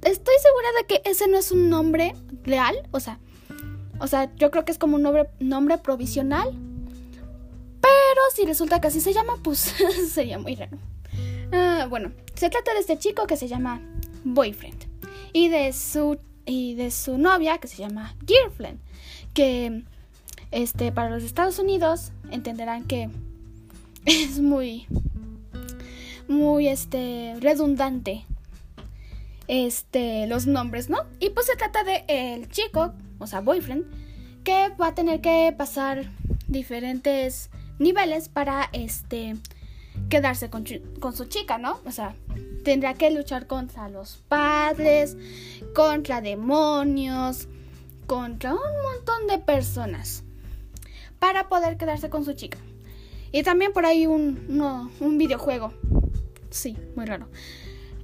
Estoy 0.01 0.35
segura 0.41 0.67
de 0.79 0.87
que 0.87 1.09
ese 1.09 1.27
no 1.27 1.37
es 1.37 1.51
un 1.51 1.69
nombre 1.69 2.15
real. 2.43 2.75
O 2.91 2.99
sea, 2.99 3.19
o 3.99 4.07
sea 4.07 4.33
yo 4.35 4.51
creo 4.51 4.65
que 4.65 4.73
es 4.73 4.77
como 4.77 4.97
un 4.97 5.03
nombre, 5.03 5.29
nombre 5.39 5.77
provisional. 5.77 6.49
Pero 7.81 8.21
si 8.35 8.45
resulta 8.45 8.81
que 8.81 8.87
así 8.87 8.99
se 8.99 9.13
llama, 9.13 9.37
pues 9.43 9.73
sería 10.11 10.39
muy 10.39 10.55
raro. 10.55 10.77
Ah, 11.55 11.85
bueno, 11.87 12.11
se 12.33 12.49
trata 12.49 12.73
de 12.73 12.79
este 12.79 12.97
chico 12.97 13.27
que 13.27 13.37
se 13.37 13.47
llama 13.47 13.79
Boyfriend 14.23 14.85
y 15.33 15.49
de 15.49 15.71
su 15.71 16.17
y 16.47 16.73
de 16.73 16.89
su 16.89 17.19
novia 17.19 17.59
que 17.59 17.67
se 17.67 17.77
llama 17.77 18.15
Girlfriend, 18.25 18.79
que 19.35 19.83
este 20.49 20.91
para 20.91 21.11
los 21.11 21.23
Estados 21.23 21.59
Unidos 21.59 22.11
entenderán 22.31 22.85
que 22.85 23.07
es 24.05 24.39
muy 24.39 24.87
muy 26.27 26.69
este 26.69 27.35
redundante 27.39 28.25
este 29.47 30.25
los 30.25 30.47
nombres, 30.47 30.89
¿no? 30.89 31.05
Y 31.19 31.29
pues 31.29 31.45
se 31.45 31.55
trata 31.55 31.83
de 31.83 32.03
el 32.07 32.49
chico, 32.49 32.93
o 33.19 33.27
sea, 33.27 33.41
boyfriend, 33.41 33.85
que 34.43 34.69
va 34.69 34.87
a 34.87 34.95
tener 34.95 35.21
que 35.21 35.53
pasar 35.55 36.09
diferentes 36.47 37.51
niveles 37.77 38.27
para 38.27 38.69
este 38.73 39.35
quedarse 40.09 40.49
con, 40.49 40.65
su 40.65 41.25
chica, 41.25 41.57
¿no? 41.57 41.79
O 41.85 41.91
sea, 41.91 42.15
tendrá 42.63 42.93
que 42.93 43.11
luchar 43.11 43.47
contra 43.47 43.89
los 43.89 44.17
padres, 44.27 45.17
contra 45.75 46.21
demonios, 46.21 47.47
contra 48.07 48.53
un 48.53 48.81
montón 48.83 49.27
de 49.27 49.39
personas 49.39 50.23
para 51.19 51.49
poder 51.49 51.77
quedarse 51.77 52.09
con 52.09 52.25
su 52.25 52.33
chica. 52.33 52.57
Y 53.31 53.43
también 53.43 53.73
por 53.73 53.85
ahí 53.85 54.05
un, 54.05 54.61
un 54.99 55.17
videojuego. 55.17 55.73
Sí, 56.49 56.77
muy 56.95 57.05
raro. 57.05 57.27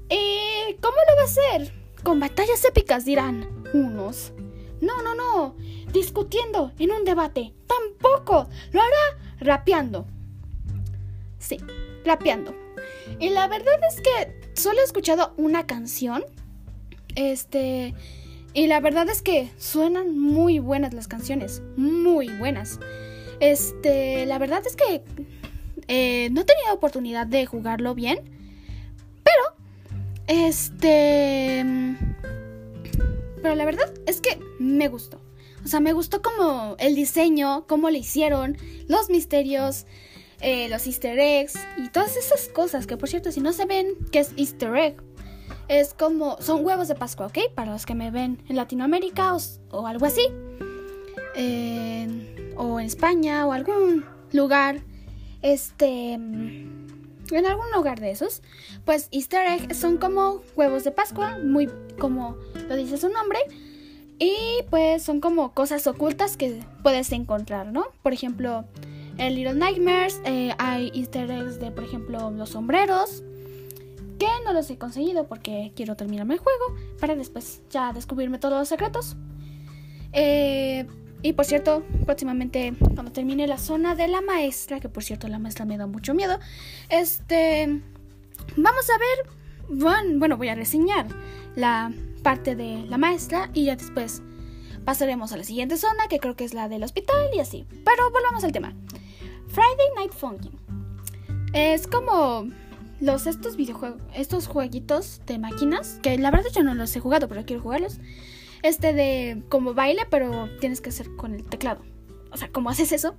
¿Y 0.09 0.73
cómo 0.81 0.95
lo 1.07 1.15
va 1.15 1.21
a 1.21 1.25
hacer? 1.25 1.73
Con 2.03 2.19
batallas 2.19 2.65
épicas, 2.65 3.05
dirán 3.05 3.47
unos. 3.73 4.33
No, 4.81 5.03
no, 5.03 5.13
no. 5.13 5.55
Discutiendo 5.93 6.71
en 6.79 6.91
un 6.91 7.03
debate. 7.03 7.53
Tampoco. 7.67 8.49
Lo 8.71 8.81
hará 8.81 9.35
rapeando. 9.39 10.07
Sí, 11.39 11.57
rapeando. 12.05 12.55
Y 13.19 13.29
la 13.29 13.47
verdad 13.47 13.79
es 13.89 14.01
que 14.01 14.51
solo 14.53 14.79
he 14.81 14.83
escuchado 14.83 15.33
una 15.37 15.65
canción. 15.65 16.23
Este. 17.15 17.95
Y 18.53 18.67
la 18.67 18.79
verdad 18.79 19.09
es 19.09 19.21
que 19.21 19.49
suenan 19.57 20.17
muy 20.17 20.59
buenas 20.59 20.93
las 20.93 21.07
canciones. 21.07 21.61
Muy 21.75 22.27
buenas. 22.27 22.79
Este. 23.39 24.25
La 24.25 24.37
verdad 24.37 24.61
es 24.65 24.75
que. 24.75 25.03
Eh, 25.87 26.29
no 26.31 26.41
he 26.41 26.45
tenido 26.45 26.73
oportunidad 26.73 27.25
de 27.25 27.45
jugarlo 27.45 27.95
bien. 27.95 28.19
Pero. 29.23 29.55
Este. 30.27 31.65
Pero 33.41 33.55
la 33.55 33.65
verdad 33.65 33.91
es 34.05 34.21
que 34.21 34.39
me 34.59 34.87
gustó. 34.87 35.21
O 35.63 35.67
sea, 35.67 35.79
me 35.79 35.93
gustó 35.93 36.21
como 36.21 36.75
el 36.79 36.95
diseño, 36.95 37.65
cómo 37.67 37.89
le 37.89 37.99
hicieron, 37.99 38.57
los 38.87 39.09
misterios. 39.09 39.85
Eh, 40.41 40.69
los 40.69 40.87
easter 40.87 41.19
eggs 41.19 41.55
y 41.77 41.89
todas 41.89 42.15
esas 42.15 42.47
cosas 42.47 42.87
que 42.87 42.95
por 42.95 43.09
cierto 43.09 43.29
si 43.31 43.41
no 43.41 43.51
se 43.51 43.65
ven 43.65 43.97
qué 44.09 44.19
es 44.19 44.31
easter 44.37 44.73
egg 44.77 45.03
es 45.67 45.93
como 45.93 46.37
son 46.41 46.65
huevos 46.65 46.87
de 46.87 46.95
Pascua, 46.95 47.25
¿ok? 47.25 47.39
Para 47.55 47.73
los 47.73 47.85
que 47.85 47.93
me 47.93 48.09
ven 48.09 48.41
en 48.47 48.55
Latinoamérica 48.55 49.35
o, 49.71 49.85
algo 49.85 50.05
así 50.05 50.21
o 52.55 52.79
en 52.79 52.85
España 52.85 53.45
o 53.45 53.51
algún 53.51 54.05
lugar 54.31 54.81
este 55.41 56.13
en 56.13 57.45
algún 57.45 57.71
lugar 57.75 57.99
de 57.99 58.11
esos 58.11 58.41
pues 58.85 59.09
easter 59.11 59.45
egg 59.45 59.75
son 59.75 59.97
como 59.97 60.41
huevos 60.55 60.85
de 60.85 60.91
Pascua 60.91 61.37
muy 61.43 61.69
como 61.99 62.37
lo 62.69 62.75
dice 62.77 62.97
su 62.97 63.09
nombre 63.09 63.39
y 64.19 64.63
pues 64.69 65.01
son 65.01 65.21
como 65.21 65.53
cosas 65.53 65.87
ocultas 65.87 66.35
que 66.35 66.61
puedes 66.83 67.11
encontrar, 67.13 67.71
¿no? 67.71 67.85
Por 68.03 68.11
ejemplo, 68.11 68.65
en 69.19 69.35
Little 69.35 69.53
Nightmares 69.53 70.21
eh, 70.23 70.51
hay 70.57 70.91
easter 70.95 71.29
eggs 71.29 71.59
de, 71.59 71.71
por 71.71 71.83
ejemplo, 71.83 72.31
los 72.31 72.49
sombreros. 72.49 73.23
Que 74.17 74.27
no 74.43 74.51
los 74.51 74.69
he 74.69 74.77
conseguido 74.77 75.27
porque 75.27 75.71
quiero 75.75 75.95
terminarme 75.95 76.33
el 76.33 76.39
juego 76.39 76.75
para 76.99 77.15
después 77.15 77.61
ya 77.69 77.93
descubrirme 77.93 78.37
todos 78.37 78.59
los 78.59 78.67
secretos. 78.67 79.15
Eh, 80.11 80.85
y 81.21 81.33
por 81.33 81.45
cierto, 81.45 81.83
próximamente 82.05 82.73
cuando 82.95 83.11
termine 83.11 83.47
la 83.47 83.57
zona 83.57 83.95
de 83.95 84.07
la 84.07 84.21
maestra, 84.21 84.79
que 84.79 84.89
por 84.89 85.03
cierto 85.03 85.27
la 85.27 85.39
maestra 85.39 85.65
me 85.65 85.77
da 85.77 85.87
mucho 85.87 86.13
miedo, 86.13 86.37
este, 86.89 87.81
vamos 88.57 88.89
a 88.89 88.97
ver, 88.97 89.77
bueno, 89.77 90.19
bueno 90.19 90.37
voy 90.37 90.49
a 90.49 90.55
reseñar 90.55 91.07
la 91.55 91.93
parte 92.21 92.55
de 92.55 92.85
la 92.87 92.97
maestra 92.97 93.49
y 93.53 93.65
ya 93.65 93.77
después 93.77 94.21
pasaremos 94.83 95.31
a 95.31 95.37
la 95.37 95.43
siguiente 95.43 95.77
zona, 95.77 96.07
que 96.09 96.19
creo 96.19 96.35
que 96.35 96.43
es 96.43 96.53
la 96.53 96.67
del 96.67 96.83
hospital 96.83 97.29
y 97.33 97.39
así. 97.39 97.65
Pero 97.85 98.11
volvamos 98.11 98.43
al 98.43 98.51
tema. 98.51 98.73
Friday 99.49 99.89
Night 99.95 100.13
Funkin' 100.13 100.57
es 101.53 101.87
como 101.87 102.47
los 102.99 103.25
estos 103.25 103.55
videojuegos, 103.55 104.01
estos 104.13 104.47
jueguitos 104.47 105.21
de 105.25 105.39
máquinas 105.39 105.99
que 106.03 106.17
la 106.17 106.31
verdad 106.31 106.49
yo 106.55 106.63
no 106.63 106.75
los 106.75 106.95
he 106.95 106.99
jugado, 106.99 107.27
pero 107.27 107.45
quiero 107.45 107.61
jugarlos. 107.61 107.99
Este 108.61 108.93
de 108.93 109.41
como 109.49 109.73
baile, 109.73 110.05
pero 110.09 110.49
tienes 110.59 110.81
que 110.81 110.89
hacer 110.89 111.15
con 111.15 111.33
el 111.33 111.43
teclado. 111.45 111.81
O 112.31 112.37
sea, 112.37 112.49
¿cómo 112.49 112.69
haces 112.69 112.91
eso? 112.91 113.15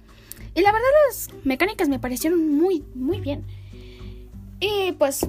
Y 0.55 0.61
la 0.61 0.71
verdad 0.71 0.89
las 1.09 1.29
mecánicas 1.45 1.89
me 1.89 1.99
parecieron 1.99 2.55
muy 2.55 2.85
muy 2.95 3.21
bien. 3.21 3.45
Y 4.61 4.93
pues 4.93 5.27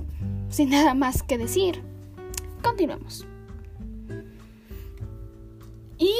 sin 0.50 0.70
nada 0.70 0.94
más 0.94 1.24
que 1.24 1.38
decir, 1.38 1.82
continuemos. 2.62 3.26
Y 5.98 6.14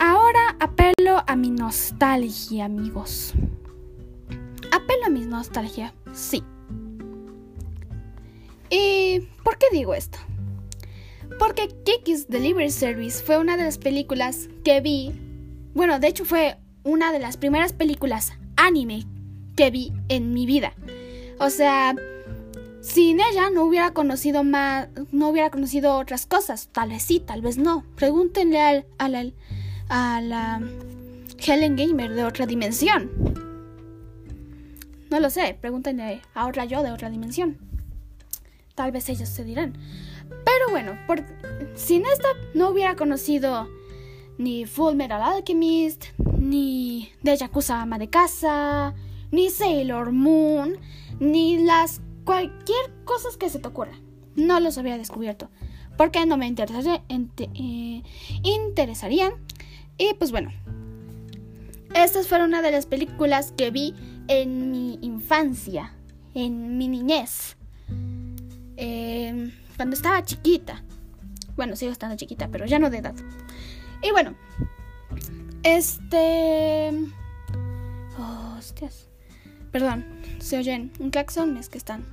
ahora 0.00 0.56
apelo 0.60 1.24
a 1.26 1.36
mi 1.36 1.50
nostalgia, 1.50 2.66
amigos. 2.66 3.34
Mi 5.14 5.24
nostalgia, 5.26 5.94
sí. 6.12 6.42
¿Y 8.68 9.20
por 9.44 9.58
qué 9.58 9.66
digo 9.70 9.94
esto? 9.94 10.18
Porque 11.38 11.68
Kiki's 11.84 12.26
Delivery 12.26 12.72
Service 12.72 13.22
fue 13.22 13.38
una 13.38 13.56
de 13.56 13.62
las 13.62 13.78
películas 13.78 14.48
que 14.64 14.80
vi. 14.80 15.12
Bueno, 15.72 16.00
de 16.00 16.08
hecho 16.08 16.24
fue 16.24 16.56
una 16.82 17.12
de 17.12 17.20
las 17.20 17.36
primeras 17.36 17.72
películas 17.72 18.32
anime 18.56 19.06
que 19.54 19.70
vi 19.70 19.92
en 20.08 20.34
mi 20.34 20.46
vida. 20.46 20.72
O 21.38 21.48
sea, 21.48 21.94
sin 22.80 23.20
ella 23.20 23.50
no 23.50 23.66
hubiera 23.66 23.92
conocido 23.92 24.42
más, 24.42 24.88
no 25.12 25.28
hubiera 25.28 25.50
conocido 25.50 25.96
otras 25.96 26.26
cosas. 26.26 26.70
Tal 26.72 26.88
vez 26.88 27.04
sí, 27.04 27.20
tal 27.20 27.40
vez 27.40 27.56
no. 27.56 27.84
Pregúntenle 27.94 28.60
al, 28.60 28.86
al, 28.98 29.32
a 29.88 30.20
la 30.20 30.60
Helen 31.38 31.76
Gamer 31.76 32.12
de 32.14 32.24
otra 32.24 32.46
dimensión. 32.46 33.33
No 35.14 35.20
lo 35.20 35.30
sé, 35.30 35.56
pregúntenle 35.60 36.22
a 36.34 36.48
otra 36.48 36.64
yo 36.64 36.82
de 36.82 36.90
otra 36.90 37.08
dimensión. 37.08 37.56
Tal 38.74 38.90
vez 38.90 39.08
ellos 39.08 39.28
se 39.28 39.44
dirán. 39.44 39.74
Pero 40.28 40.70
bueno, 40.72 40.98
por, 41.06 41.22
sin 41.76 42.04
esta 42.04 42.26
no 42.52 42.70
hubiera 42.70 42.96
conocido 42.96 43.68
ni 44.38 44.66
Full 44.66 44.96
Metal 44.96 45.22
Alchemist, 45.22 46.06
ni 46.36 47.12
de 47.22 47.36
Yakuza 47.36 47.80
Ama 47.80 48.00
de 48.00 48.10
Casa, 48.10 48.92
ni 49.30 49.50
Sailor 49.50 50.10
Moon, 50.10 50.78
ni 51.20 51.58
las 51.58 52.00
cualquier 52.24 52.90
cosas 53.04 53.36
que 53.36 53.50
se 53.50 53.60
te 53.60 53.68
ocurra. 53.68 53.96
No 54.34 54.58
los 54.58 54.78
había 54.78 54.98
descubierto. 54.98 55.48
Porque 55.96 56.26
no 56.26 56.36
me 56.36 56.52
eh, 56.52 58.02
interesarían. 58.42 59.34
Y 59.96 60.14
pues 60.14 60.32
bueno. 60.32 60.50
Estas 61.94 62.26
fueron 62.26 62.48
una 62.48 62.62
de 62.62 62.72
las 62.72 62.86
películas 62.86 63.52
que 63.56 63.70
vi 63.70 63.94
en 64.28 64.70
mi 64.70 64.98
infancia, 65.02 65.92
en 66.34 66.78
mi 66.78 66.88
niñez. 66.88 67.56
em, 68.76 69.52
cuando 69.76 69.94
estaba 69.94 70.24
chiquita. 70.24 70.82
Bueno, 71.56 71.76
sigo 71.76 71.92
estando 71.92 72.16
chiquita, 72.16 72.48
pero 72.48 72.66
ya 72.66 72.78
no 72.78 72.90
de 72.90 72.98
edad. 72.98 73.14
Y 74.02 74.10
bueno, 74.10 74.34
este... 75.62 76.92
hostias. 78.18 79.08
Perdón, 79.70 80.04
se 80.38 80.58
oyen 80.58 80.92
un 80.98 81.10
claxon, 81.10 81.56
es 81.56 81.68
que 81.68 81.78
están... 81.78 82.04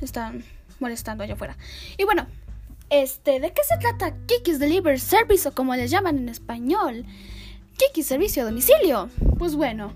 Están 0.00 0.44
molestando 0.80 1.24
allá 1.24 1.34
afuera. 1.34 1.56
Y 1.96 2.04
bueno, 2.04 2.26
este, 2.90 3.40
¿de 3.40 3.52
qué 3.52 3.62
se 3.68 3.78
trata 3.78 4.16
Kiki's 4.26 4.58
Delivery 4.58 4.98
Service 4.98 5.48
o 5.48 5.52
como 5.52 5.74
le 5.74 5.88
llaman 5.88 6.18
en 6.18 6.28
español? 6.28 7.04
Kiki's 7.76 8.06
Servicio 8.06 8.42
a 8.42 8.46
Domicilio. 8.46 9.08
Pues 9.38 9.54
bueno, 9.54 9.92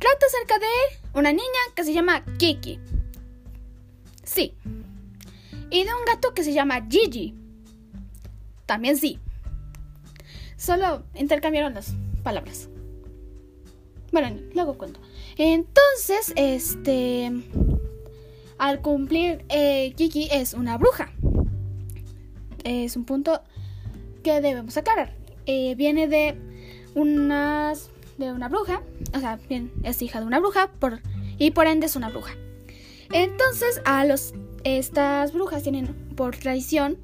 trata 0.00 0.26
acerca 0.26 0.58
de 0.58 1.18
una 1.18 1.30
niña 1.30 1.60
que 1.76 1.84
se 1.84 1.92
llama 1.92 2.24
Kiki. 2.38 2.80
Sí. 4.24 4.54
Y 5.70 5.84
de 5.84 5.94
un 5.94 6.04
gato 6.06 6.34
que 6.34 6.42
se 6.42 6.52
llama 6.52 6.86
Gigi. 6.88 7.34
También 8.66 8.96
sí. 8.96 9.20
Solo 10.56 11.04
intercambiaron 11.14 11.74
las 11.74 11.94
palabras. 12.22 12.68
Bueno, 14.10 14.36
luego 14.54 14.76
cuento. 14.76 15.00
Entonces, 15.36 16.32
este... 16.34 17.30
Al 18.58 18.82
cumplir, 18.82 19.44
eh, 19.48 19.94
Kiki 19.96 20.28
es 20.32 20.54
una 20.54 20.76
bruja. 20.76 21.12
Es 22.64 22.96
un 22.96 23.04
punto 23.04 23.42
que 24.22 24.40
debemos 24.40 24.76
aclarar. 24.76 25.14
Eh, 25.46 25.74
viene 25.76 26.08
de 26.08 26.36
unas 26.94 27.89
de 28.26 28.32
una 28.32 28.48
bruja, 28.48 28.82
o 29.14 29.20
sea, 29.20 29.38
bien, 29.48 29.72
es 29.82 30.00
hija 30.02 30.20
de 30.20 30.26
una 30.26 30.38
bruja 30.38 30.70
por, 30.78 31.00
y 31.38 31.50
por 31.50 31.66
ende 31.66 31.86
es 31.86 31.96
una 31.96 32.10
bruja. 32.10 32.34
Entonces, 33.12 33.82
a 33.84 34.04
los 34.04 34.34
estas 34.62 35.32
brujas 35.32 35.62
tienen 35.62 35.94
por 36.16 36.36
tradición, 36.36 36.98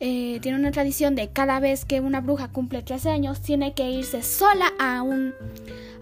eh, 0.00 0.38
tienen 0.42 0.60
una 0.60 0.72
tradición 0.72 1.14
de 1.14 1.30
cada 1.30 1.60
vez 1.60 1.84
que 1.84 2.00
una 2.00 2.20
bruja 2.20 2.48
cumple 2.48 2.82
13 2.82 3.10
años, 3.10 3.40
tiene 3.40 3.72
que 3.74 3.90
irse 3.90 4.22
sola 4.22 4.72
a 4.78 5.02
un 5.02 5.34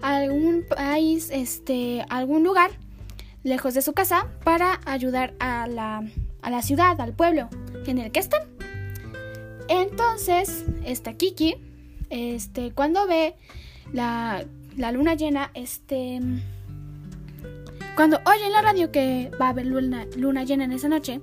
algún 0.01 0.65
país, 0.67 1.29
este, 1.31 2.01
a 2.09 2.17
algún 2.17 2.43
lugar 2.43 2.71
lejos 3.43 3.73
de 3.73 3.81
su 3.81 3.93
casa 3.93 4.27
para 4.43 4.79
ayudar 4.85 5.33
a 5.39 5.67
la, 5.67 6.03
a 6.41 6.49
la 6.49 6.61
ciudad, 6.61 6.99
al 6.99 7.13
pueblo 7.13 7.49
en 7.85 7.97
el 7.99 8.11
que 8.11 8.19
están. 8.19 8.41
Entonces, 9.69 10.65
esta 10.85 11.13
Kiki, 11.13 11.55
este, 12.09 12.71
cuando 12.71 13.07
ve 13.07 13.35
la, 13.93 14.45
la 14.75 14.91
luna 14.91 15.15
llena, 15.15 15.51
este, 15.53 16.19
cuando 17.95 18.19
oye 18.25 18.45
en 18.45 18.51
la 18.51 18.61
radio 18.61 18.91
que 18.91 19.31
va 19.39 19.47
a 19.47 19.49
haber 19.49 19.65
luna, 19.65 20.05
luna 20.15 20.43
llena 20.43 20.65
en 20.65 20.71
esa 20.71 20.87
noche, 20.87 21.21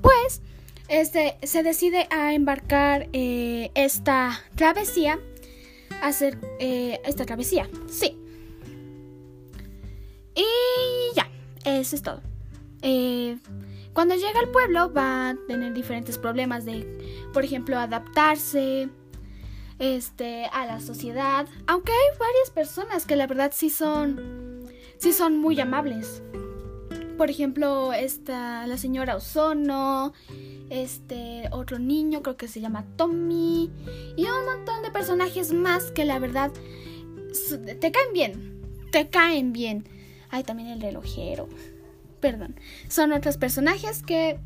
pues, 0.00 0.40
este, 0.88 1.36
se 1.42 1.62
decide 1.62 2.08
a 2.10 2.34
embarcar 2.34 3.08
eh, 3.12 3.70
esta 3.74 4.40
travesía, 4.56 5.20
hacer 6.02 6.38
eh, 6.58 7.00
esta 7.04 7.24
travesía, 7.26 7.68
sí. 7.88 8.16
Y 10.34 11.14
ya, 11.14 11.28
eso 11.64 11.96
es 11.96 12.02
todo. 12.02 12.22
Eh, 12.82 13.36
cuando 13.92 14.14
llega 14.14 14.40
al 14.40 14.48
pueblo 14.48 14.92
va 14.92 15.30
a 15.30 15.36
tener 15.46 15.74
diferentes 15.74 16.16
problemas 16.16 16.64
de, 16.64 16.86
por 17.34 17.44
ejemplo, 17.44 17.78
adaptarse 17.78 18.88
este, 19.80 20.44
a 20.52 20.66
la 20.66 20.80
sociedad. 20.80 21.48
Aunque 21.66 21.90
hay 21.90 22.18
varias 22.18 22.50
personas 22.54 23.04
que 23.04 23.16
la 23.16 23.26
verdad 23.26 23.50
sí 23.52 23.68
son, 23.68 24.68
sí 24.98 25.12
son 25.12 25.38
muy 25.38 25.58
amables. 25.58 26.22
Por 27.18 27.28
ejemplo, 27.28 27.92
esta, 27.92 28.66
la 28.68 28.78
señora 28.78 29.16
Ozono, 29.16 30.12
este, 30.70 31.48
otro 31.50 31.80
niño 31.80 32.22
creo 32.22 32.36
que 32.36 32.46
se 32.46 32.60
llama 32.60 32.86
Tommy 32.96 33.70
y 34.16 34.24
un 34.24 34.44
montón 34.46 34.82
de 34.82 34.92
personajes 34.92 35.52
más 35.52 35.90
que 35.90 36.04
la 36.04 36.20
verdad 36.20 36.52
te 37.80 37.90
caen 37.90 38.12
bien, 38.14 38.62
te 38.92 39.08
caen 39.08 39.52
bien. 39.52 39.88
Hay 40.30 40.44
también 40.44 40.68
el 40.68 40.80
relojero 40.80 41.48
perdón, 42.20 42.54
son 42.88 43.12
otros 43.12 43.36
personajes 43.38 44.02
que, 44.02 44.38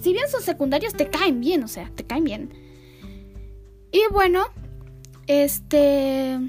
si 0.00 0.12
bien 0.12 0.28
son 0.28 0.42
secundarios, 0.42 0.94
te 0.94 1.08
caen 1.08 1.40
bien, 1.40 1.62
o 1.62 1.68
sea, 1.68 1.90
te 1.94 2.04
caen 2.04 2.24
bien. 2.24 2.52
Y 3.92 4.02
bueno, 4.12 4.44
este... 5.30 6.40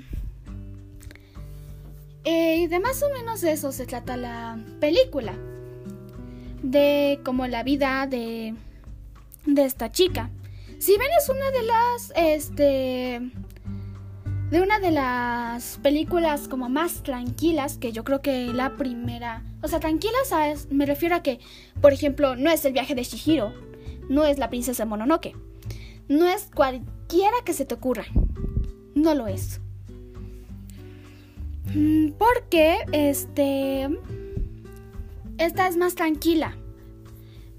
Eh, 2.24 2.58
y 2.58 2.67
de 2.67 2.80
más 2.80 3.02
o 3.04 3.10
menos 3.10 3.41
de 3.41 3.52
eso 3.52 3.72
se 3.72 3.86
trata 3.86 4.17
la 4.17 4.60
película. 4.80 5.34
De 6.63 7.20
como 7.24 7.48
la 7.48 7.63
vida 7.63 8.08
de, 8.08 8.56
de 9.46 9.65
esta 9.65 9.91
chica. 9.91 10.30
Si 10.80 10.98
bien 10.98 11.12
es 11.20 11.30
una 11.30 11.52
de 11.52 11.63
las, 11.63 12.13
este, 12.15 13.32
de 14.50 14.62
una 14.62 14.80
de 14.80 14.89
las 14.89 15.78
películas 15.84 16.48
como 16.48 16.70
más 16.70 17.04
tranquilas, 17.04 17.78
que 17.78 17.91
yo 17.91 18.04
creo 18.04 18.22
que 18.22 18.48
la 18.48 18.78
primera, 18.78 19.44
o 19.62 19.67
sea, 19.67 19.80
tranquilas 19.80 20.67
me 20.72 20.88
refiero 20.88 21.15
a 21.15 21.22
que, 21.22 21.39
por 21.82 21.94
ejemplo, 21.94 22.36
no 22.36 22.50
es 22.50 22.65
el 22.65 22.74
viaje 22.74 22.96
de 22.96 23.04
Shihiro, 23.04 23.54
no 24.10 24.26
es 24.26 24.39
la 24.39 24.50
princesa 24.50 24.86
Mononoke, 24.86 25.36
no 26.08 26.28
es 26.28 26.50
cualquiera 26.54 27.38
que 27.46 27.54
se 27.54 27.65
te 27.65 27.76
ocurra, 27.76 28.06
no 28.95 29.13
lo 29.13 29.27
es. 29.27 29.60
Mm, 31.73 32.12
porque, 32.17 32.77
este, 32.91 33.89
esta 35.38 35.67
es 35.67 35.77
más 35.77 35.95
tranquila. 35.95 36.56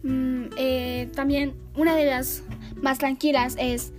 Mm, 0.02 0.44
eh, 0.56 1.08
también 1.14 1.54
una 1.76 1.94
de 1.96 2.06
las 2.06 2.42
más 2.82 2.98
tranquilas 2.98 3.56
es 3.58 3.92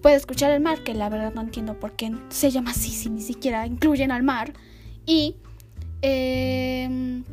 puede 0.00 0.16
escuchar 0.16 0.50
el 0.52 0.60
mar, 0.60 0.82
que 0.82 0.94
la 0.94 1.08
verdad 1.08 1.34
no 1.34 1.42
entiendo 1.42 1.78
por 1.78 1.92
qué 1.92 2.12
se 2.30 2.50
llama 2.50 2.70
así 2.70 2.90
si 2.90 3.10
ni 3.10 3.20
siquiera 3.20 3.66
incluyen 3.66 4.10
al 4.10 4.22
mar. 4.22 4.54
Y 5.06 5.36
em, 6.02 7.24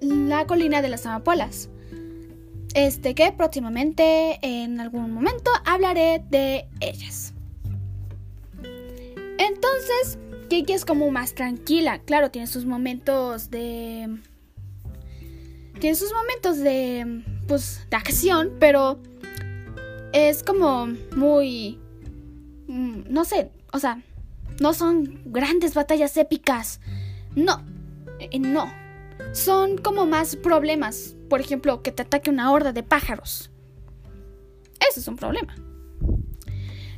la 0.00 0.46
colina 0.46 0.82
de 0.82 0.88
las 0.88 1.06
amapolas. 1.06 1.68
Este 2.74 3.14
que 3.14 3.32
próximamente 3.32 4.38
en 4.42 4.80
algún 4.80 5.12
momento 5.12 5.50
hablaré 5.64 6.22
de 6.30 6.66
ellas. 6.80 7.34
Entonces, 9.40 10.18
Kiki 10.50 10.74
es 10.74 10.84
como 10.84 11.10
más 11.10 11.34
tranquila. 11.34 12.00
Claro, 12.00 12.30
tiene 12.30 12.46
sus 12.46 12.66
momentos 12.66 13.50
de. 13.50 14.20
Tiene 15.80 15.96
sus 15.96 16.12
momentos 16.12 16.58
de. 16.58 17.24
Pues. 17.48 17.86
de 17.88 17.96
acción, 17.96 18.52
pero 18.60 19.00
es 20.12 20.42
como 20.42 20.88
muy... 21.16 21.80
Mm, 22.68 23.04
no 23.08 23.24
sé, 23.24 23.50
o 23.72 23.78
sea, 23.78 24.02
no 24.60 24.74
son 24.74 25.22
grandes 25.24 25.72
batallas 25.74 26.18
épicas. 26.18 26.80
No, 27.34 27.64
eh, 28.18 28.38
no. 28.38 28.70
Son 29.32 29.78
como 29.78 30.04
más 30.04 30.36
problemas. 30.36 31.16
Por 31.30 31.40
ejemplo, 31.40 31.82
que 31.82 31.92
te 31.92 32.02
ataque 32.02 32.28
una 32.28 32.52
horda 32.52 32.74
de 32.74 32.82
pájaros. 32.82 33.50
Eso 34.86 35.00
es 35.00 35.08
un 35.08 35.16
problema. 35.16 35.54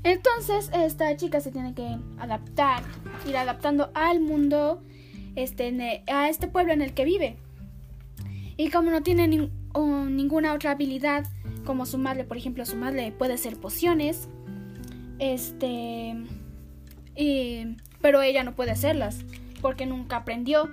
Entonces, 0.04 0.70
esta 0.74 1.16
chica 1.16 1.40
se 1.40 1.52
tiene 1.52 1.74
que 1.74 1.96
adaptar, 2.18 2.82
ir 3.26 3.36
adaptando 3.36 3.90
al 3.94 4.20
mundo, 4.20 4.82
este, 5.36 6.02
a 6.12 6.28
este 6.28 6.48
pueblo 6.48 6.72
en 6.72 6.82
el 6.82 6.92
que 6.92 7.04
vive. 7.04 7.36
Y 8.56 8.70
como 8.70 8.90
no 8.90 9.02
tiene 9.02 9.28
ninguna 9.28 10.54
otra 10.54 10.72
habilidad, 10.72 11.26
como 11.64 11.86
su 11.86 11.98
madre, 11.98 12.24
por 12.24 12.36
ejemplo, 12.36 12.66
su 12.66 12.76
madre 12.76 13.12
puede 13.12 13.34
hacer 13.34 13.58
pociones, 13.58 14.28
este, 15.18 16.16
y, 17.16 17.76
pero 18.00 18.22
ella 18.22 18.42
no 18.42 18.54
puede 18.54 18.72
hacerlas 18.72 19.24
porque 19.60 19.86
nunca 19.86 20.16
aprendió. 20.16 20.68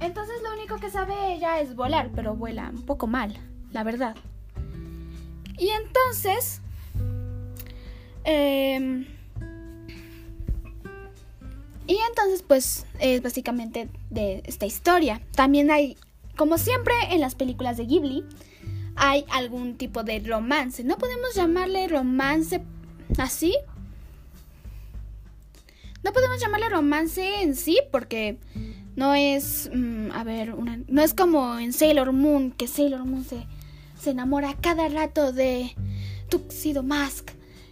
Entonces 0.00 0.36
lo 0.42 0.54
único 0.54 0.76
que 0.76 0.90
sabe 0.90 1.34
ella 1.34 1.60
es 1.60 1.74
volar, 1.74 2.10
pero 2.14 2.34
vuela 2.34 2.70
un 2.72 2.86
poco 2.86 3.06
mal, 3.06 3.36
la 3.72 3.82
verdad. 3.82 4.16
Y 5.58 5.68
entonces, 5.68 6.62
em, 8.24 9.06
y 11.86 11.98
entonces 12.08 12.44
pues 12.46 12.86
es 13.00 13.20
básicamente 13.20 13.88
de 14.10 14.42
esta 14.46 14.64
historia. 14.64 15.20
También 15.34 15.70
hay, 15.70 15.96
como 16.36 16.56
siempre 16.56 16.94
en 17.10 17.20
las 17.20 17.34
películas 17.34 17.76
de 17.76 17.86
Ghibli, 17.86 18.24
hay 18.94 19.24
algún 19.30 19.76
tipo 19.76 20.04
de 20.04 20.20
romance. 20.20 20.84
No 20.84 20.98
podemos 20.98 21.34
llamarle 21.34 21.88
romance 21.88 22.62
así. 23.18 23.56
No 26.04 26.12
podemos 26.12 26.40
llamarle 26.40 26.68
romance 26.68 27.42
en 27.42 27.56
sí 27.56 27.80
porque 27.90 28.38
no 28.94 29.14
es, 29.14 29.68
mm, 29.74 30.12
a 30.12 30.22
ver, 30.24 30.54
no 30.56 31.02
es 31.02 31.12
como 31.12 31.58
en 31.58 31.72
Sailor 31.72 32.12
Moon, 32.12 32.52
que 32.52 32.68
Sailor 32.68 33.04
Moon 33.04 33.24
se, 33.24 33.46
se 34.00 34.10
enamora 34.10 34.54
cada 34.60 34.88
rato 34.88 35.32
de 35.32 35.74
Tuxedo 36.28 36.82
Mask 36.82 37.30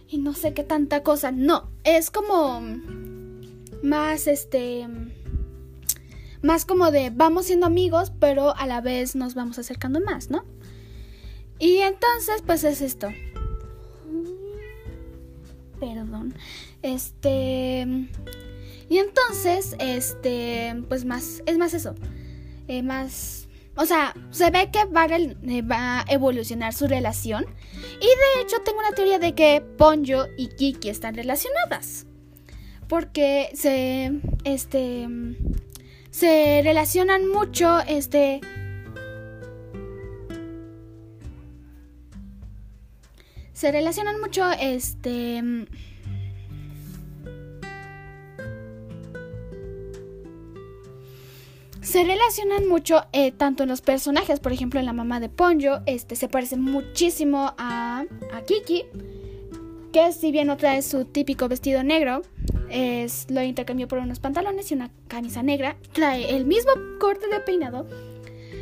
y 0.09 0.17
no 0.17 0.33
sé 0.33 0.53
qué 0.53 0.63
tanta 0.63 1.03
cosa. 1.03 1.31
No, 1.31 1.69
es 1.83 2.11
como 2.11 2.61
más 3.83 4.27
este 4.27 4.87
más 6.41 6.65
como 6.65 6.91
de 6.91 7.11
vamos 7.13 7.45
siendo 7.45 7.65
amigos, 7.65 8.11
pero 8.19 8.55
a 8.55 8.65
la 8.65 8.81
vez 8.81 9.15
nos 9.15 9.35
vamos 9.35 9.59
acercando 9.59 9.99
más, 10.01 10.29
¿no? 10.29 10.45
Y 11.59 11.79
entonces, 11.79 12.41
pues 12.45 12.63
es 12.63 12.81
esto. 12.81 13.09
Perdón. 15.79 16.33
Este. 16.81 17.85
Y 18.89 18.97
entonces, 18.97 19.75
este. 19.79 20.81
Pues 20.87 21.03
más. 21.03 21.43
Es 21.45 21.57
más 21.57 21.73
eso. 21.73 21.95
Eh, 22.67 22.81
más. 22.81 23.38
O 23.81 23.85
sea, 23.85 24.13
se 24.29 24.51
ve 24.51 24.69
que 24.71 24.83
va 24.83 25.03
a, 25.03 25.17
eh, 25.17 25.61
va 25.61 26.01
a 26.01 26.05
evolucionar 26.09 26.73
su 26.73 26.85
relación. 26.85 27.45
Y 28.01 28.05
de 28.05 28.41
hecho, 28.41 28.57
tengo 28.65 28.79
una 28.79 28.91
teoría 28.91 29.19
de 29.19 29.33
que 29.33 29.63
Ponyo 29.77 30.27
y 30.37 30.49
Kiki 30.49 30.89
están 30.89 31.15
relacionadas. 31.15 32.05
Porque 32.89 33.49
se. 33.53 34.19
Este. 34.43 35.07
Se 36.11 36.61
relacionan 36.61 37.29
mucho. 37.29 37.79
Este 37.87 38.41
se 43.53 43.73
relacionan 43.73 44.21
mucho 44.21 44.49
este 44.51 45.43
se 51.89 52.03
relacionan 52.03 52.67
mucho 52.67 53.01
eh, 53.13 53.31
tanto 53.31 53.63
en 53.63 53.69
los 53.69 53.81
personajes, 53.81 54.39
por 54.39 54.51
ejemplo, 54.51 54.79
en 54.79 54.85
la 54.85 54.93
mamá 54.93 55.19
de 55.19 55.27
Ponyo, 55.27 55.79
este 55.87 56.15
se 56.15 56.29
parece 56.29 56.55
muchísimo 56.55 57.55
a, 57.57 58.05
Kiki, 58.45 58.85
que 59.91 60.11
si 60.11 60.31
bien 60.31 60.45
no 60.45 60.57
trae 60.57 60.83
su 60.83 61.05
típico 61.05 61.47
vestido 61.47 61.81
negro, 61.81 62.21
es, 62.69 63.25
lo 63.31 63.41
intercambió 63.41 63.87
por 63.87 63.97
unos 63.97 64.19
pantalones 64.19 64.69
y 64.69 64.75
una 64.75 64.91
camisa 65.07 65.41
negra, 65.41 65.77
trae 65.91 66.35
el 66.35 66.45
mismo 66.45 66.73
corte 66.99 67.27
de 67.27 67.39
peinado, 67.39 67.87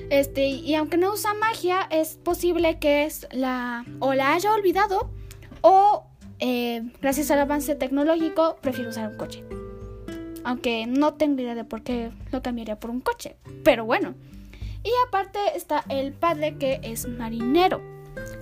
este, 0.09 0.47
y 0.47 0.73
aunque 0.75 0.95
no 0.95 1.11
usa 1.11 1.33
magia, 1.33 1.81
es 1.91 2.15
posible 2.23 2.79
que 2.79 3.03
es 3.03 3.27
la 3.33 3.83
o 3.99 4.13
la 4.13 4.35
haya 4.35 4.53
olvidado 4.53 5.11
o 5.59 6.05
eh, 6.39 6.81
gracias 7.01 7.29
al 7.31 7.39
avance 7.39 7.75
tecnológico 7.75 8.55
prefiere 8.61 8.89
usar 8.89 9.09
un 9.11 9.17
coche. 9.17 9.43
Aunque 10.47 10.87
no 10.87 11.15
tengo 11.15 11.41
idea 11.41 11.55
de 11.55 11.65
por 11.65 11.83
qué 11.83 12.09
lo 12.31 12.41
cambiaría 12.41 12.79
por 12.79 12.89
un 12.89 13.01
coche. 13.01 13.35
Pero 13.65 13.83
bueno. 13.83 14.15
Y 14.81 14.89
aparte 15.05 15.39
está 15.55 15.83
el 15.89 16.13
padre 16.13 16.55
que 16.55 16.79
es 16.83 17.05
marinero. 17.05 17.81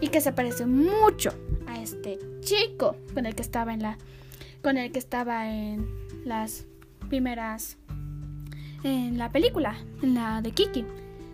Y 0.01 0.09
que 0.09 0.21
se 0.21 0.31
parece 0.31 0.67
mucho 0.67 1.33
a 1.65 1.81
este 1.81 2.19
chico 2.41 2.95
con 3.15 3.25
el 3.25 3.33
que 3.33 3.41
estaba 3.41 3.73
en 3.73 3.81
la. 3.81 3.97
Con 4.61 4.77
el 4.77 4.91
que 4.91 4.99
estaba 4.99 5.51
en 5.51 5.87
las 6.25 6.67
primeras. 7.09 7.77
En 8.83 9.17
la 9.17 9.31
película. 9.31 9.75
En 10.03 10.13
la 10.13 10.43
de 10.43 10.51
Kiki 10.51 10.85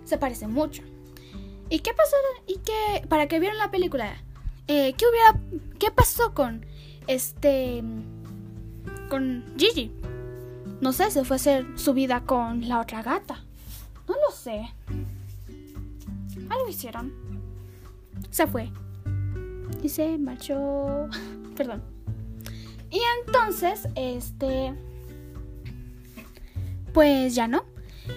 se 0.05 0.17
parece 0.17 0.47
mucho. 0.47 0.83
¿Y 1.67 1.79
qué 1.79 1.93
pasó? 1.93 2.15
¿Y 2.47 2.59
qué? 2.59 3.05
¿Para 3.09 3.27
que 3.27 3.41
vieron 3.41 3.57
la 3.57 3.71
película? 3.71 4.23
Eh, 4.69 4.93
¿Qué 4.93 5.03
hubiera... 5.05 5.67
¿Qué 5.79 5.91
pasó 5.91 6.33
con 6.33 6.65
este... 7.07 7.83
con 9.09 9.53
Gigi? 9.57 9.91
No 10.81 10.93
sé, 10.93 11.11
se 11.11 11.23
fue 11.23 11.35
a 11.35 11.37
hacer 11.37 11.65
su 11.75 11.93
vida 11.93 12.21
con 12.25 12.67
la 12.67 12.79
otra 12.79 13.03
gata. 13.03 13.45
No 14.07 14.15
lo 14.15 14.35
sé. 14.35 14.67
Algo 16.49 16.67
hicieron. 16.67 17.13
Se 18.31 18.47
fue. 18.47 18.71
Y 19.83 19.89
se 19.89 20.17
marchó. 20.17 21.07
Perdón. 21.55 21.83
Y 22.89 22.99
entonces, 23.25 23.87
este... 23.95 24.73
Pues 26.93 27.35
ya 27.35 27.47
no. 27.47 27.63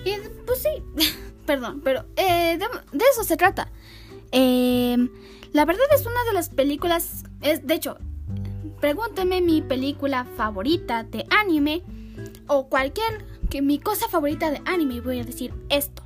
Y 0.04 0.12
pues 0.46 0.62
sí. 0.62 1.14
Perdón, 1.46 1.82
pero 1.84 2.06
eh, 2.16 2.58
de, 2.58 3.04
eso 3.12 3.24
se 3.24 3.36
trata. 3.36 3.70
Em, 4.32 5.10
la 5.52 5.66
verdad 5.66 5.84
es 5.94 6.06
una 6.06 6.24
de 6.24 6.32
las 6.32 6.48
películas, 6.48 7.24
es, 7.42 7.66
de 7.66 7.74
hecho, 7.74 7.98
pregúnteme 8.80 9.42
mi 9.42 9.60
película 9.60 10.24
favorita 10.36 11.04
de 11.04 11.26
anime 11.28 11.82
o 12.46 12.68
cualquier, 12.68 13.24
que 13.50 13.62
mi 13.62 13.78
cosa 13.78 14.08
favorita 14.08 14.50
de 14.50 14.60
anime 14.64 15.00
voy 15.00 15.20
a 15.20 15.24
decir 15.24 15.52
esto. 15.68 16.02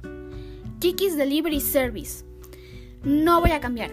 Kiki's 0.81 1.17
Delivery 1.17 1.61
Service. 1.61 2.25
No 3.03 3.41
voy 3.41 3.51
a 3.51 3.61
cambiar. 3.61 3.91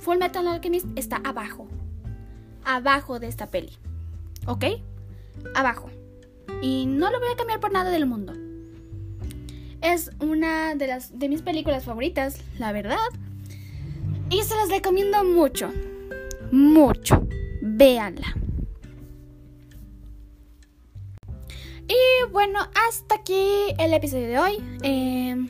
Full 0.00 0.18
Metal 0.18 0.46
Alchemist 0.46 0.86
está 0.96 1.16
abajo. 1.24 1.68
Abajo 2.64 3.18
de 3.18 3.28
esta 3.28 3.50
peli. 3.50 3.72
¿Ok? 4.46 4.64
Abajo. 5.54 5.90
Y 6.62 6.86
no 6.86 7.10
lo 7.10 7.20
voy 7.20 7.28
a 7.32 7.36
cambiar 7.36 7.60
por 7.60 7.72
nada 7.72 7.90
del 7.90 8.06
mundo. 8.06 8.32
Es 9.80 10.10
una 10.20 10.74
de 10.74 10.86
las 10.88 11.18
de 11.18 11.28
mis 11.28 11.42
películas 11.42 11.84
favoritas, 11.84 12.40
la 12.58 12.72
verdad. 12.72 12.96
Y 14.30 14.42
se 14.42 14.56
las 14.56 14.68
recomiendo 14.68 15.22
mucho. 15.24 15.70
Mucho. 16.50 17.26
Véanla. 17.62 18.34
Y 21.88 22.30
bueno, 22.32 22.58
hasta 22.86 23.14
aquí 23.14 23.74
el 23.78 23.94
episodio 23.94 24.28
de 24.28 24.38
hoy. 24.38 24.62
Em, 24.82 25.48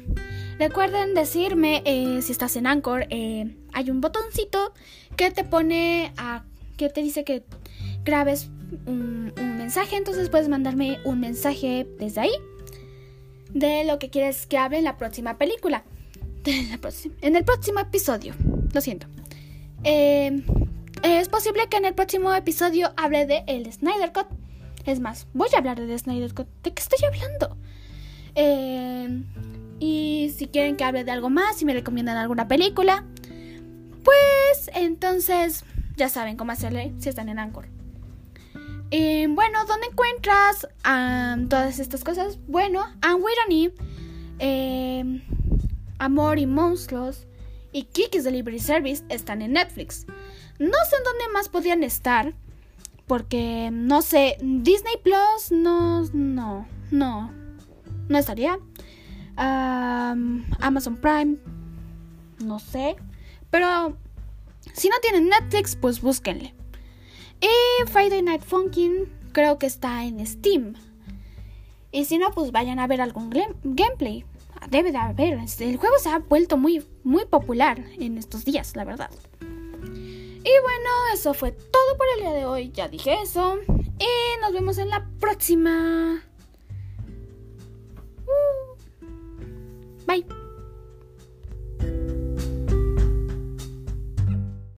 recuerden 0.58 1.12
decirme 1.12 1.82
eh, 1.84 2.22
si 2.22 2.30
estás 2.30 2.54
en 2.54 2.68
Anchor. 2.68 3.06
Eh, 3.10 3.56
hay 3.72 3.90
un 3.90 4.00
botoncito 4.00 4.72
que 5.16 5.32
te 5.32 5.42
pone 5.42 6.12
que 6.76 6.88
te 6.90 7.02
dice 7.02 7.24
que 7.24 7.42
grabes 8.04 8.50
un 8.86 9.32
mensaje. 9.36 9.96
Entonces 9.96 10.30
puedes 10.30 10.48
mandarme 10.48 11.00
un 11.04 11.18
mensaje 11.18 11.88
desde 11.98 12.20
ahí 12.20 12.32
de 13.50 13.84
lo 13.84 13.98
que 13.98 14.10
quieres 14.10 14.46
que 14.46 14.58
hable 14.58 14.78
en 14.78 14.84
la 14.84 14.96
próxima 14.96 15.38
película. 15.38 15.82
en 16.44 17.34
el 17.34 17.44
próximo 17.44 17.80
episodio. 17.80 18.34
Lo 18.72 18.80
siento. 18.80 19.08
Es 19.82 21.28
posible 21.28 21.68
que 21.68 21.78
en 21.78 21.84
el 21.84 21.94
próximo 21.94 22.32
episodio 22.32 22.92
hable 22.96 23.26
de 23.26 23.42
el 23.48 23.72
Snyder 23.72 24.12
Cut. 24.12 24.37
Es 24.88 25.00
más, 25.00 25.26
voy 25.34 25.50
a 25.54 25.58
hablar 25.58 25.78
de 25.78 25.98
Snyder 25.98 26.32
Cut. 26.32 26.48
¿De 26.62 26.72
qué 26.72 26.80
estoy 26.80 26.98
hablando? 27.06 27.58
Em, 28.34 29.26
y 29.78 30.32
si 30.34 30.46
quieren 30.46 30.76
que 30.76 30.84
hable 30.84 31.04
de 31.04 31.10
algo 31.10 31.28
más, 31.28 31.56
si 31.56 31.66
me 31.66 31.74
recomiendan 31.74 32.16
alguna 32.16 32.48
película, 32.48 33.04
pues 34.02 34.70
entonces 34.72 35.66
ya 35.98 36.08
saben 36.08 36.38
cómo 36.38 36.52
hacerle 36.52 36.94
si 37.00 37.10
están 37.10 37.28
en 37.28 37.38
Anchor. 37.38 37.68
Eh, 38.90 39.26
bueno, 39.28 39.66
¿dónde 39.66 39.88
encuentras 39.88 40.66
todas 41.50 41.80
estas 41.80 42.02
cosas? 42.02 42.38
Bueno, 42.46 42.82
And 43.02 43.22
eh, 44.38 45.22
Amor 45.98 46.38
y 46.38 46.46
Monstruos 46.46 47.26
y 47.72 47.82
Kiki's 47.82 48.24
Delivery 48.24 48.58
Service 48.58 49.04
están 49.10 49.42
en 49.42 49.52
Netflix. 49.52 50.06
No 50.58 50.78
sé 50.88 50.96
en 50.96 51.04
dónde 51.04 51.28
más 51.34 51.50
podrían 51.50 51.84
estar. 51.84 52.32
Porque 53.08 53.70
no 53.72 54.02
sé, 54.02 54.36
Disney 54.40 54.94
Plus 55.02 55.50
no, 55.50 56.04
no, 56.12 56.68
no, 56.90 57.32
no 58.08 58.18
estaría. 58.18 58.58
Amazon 59.36 60.96
Prime, 60.96 61.36
no 62.44 62.58
sé. 62.58 62.96
Pero 63.50 63.96
si 64.74 64.88
no 64.88 64.96
tienen 65.00 65.28
Netflix, 65.28 65.74
pues 65.74 66.00
búsquenle. 66.00 66.54
Y 67.40 67.86
Friday 67.86 68.22
Night 68.22 68.42
Funkin' 68.42 69.08
creo 69.32 69.58
que 69.58 69.66
está 69.66 70.04
en 70.04 70.24
Steam. 70.26 70.74
Y 71.90 72.04
si 72.04 72.18
no, 72.18 72.30
pues 72.32 72.52
vayan 72.52 72.78
a 72.78 72.86
ver 72.86 73.00
algún 73.00 73.30
gameplay. 73.62 74.24
Debe 74.68 74.92
de 74.92 74.98
haber. 74.98 75.38
El 75.60 75.76
juego 75.76 75.98
se 75.98 76.10
ha 76.10 76.18
vuelto 76.18 76.58
muy, 76.58 76.84
muy 77.04 77.24
popular 77.24 77.82
en 77.98 78.18
estos 78.18 78.44
días, 78.44 78.76
la 78.76 78.84
verdad. 78.84 79.10
Y 80.48 80.62
bueno, 80.62 80.90
eso 81.12 81.34
fue 81.34 81.52
todo 81.52 81.96
por 81.98 82.06
el 82.14 82.20
día 82.22 82.32
de 82.32 82.46
hoy. 82.46 82.70
Ya 82.72 82.88
dije 82.88 83.18
eso. 83.22 83.58
Y 83.98 84.40
nos 84.40 84.52
vemos 84.54 84.78
en 84.78 84.88
la 84.88 85.06
próxima. 85.20 86.22
Uh. 88.24 90.06
Bye. 90.06 90.47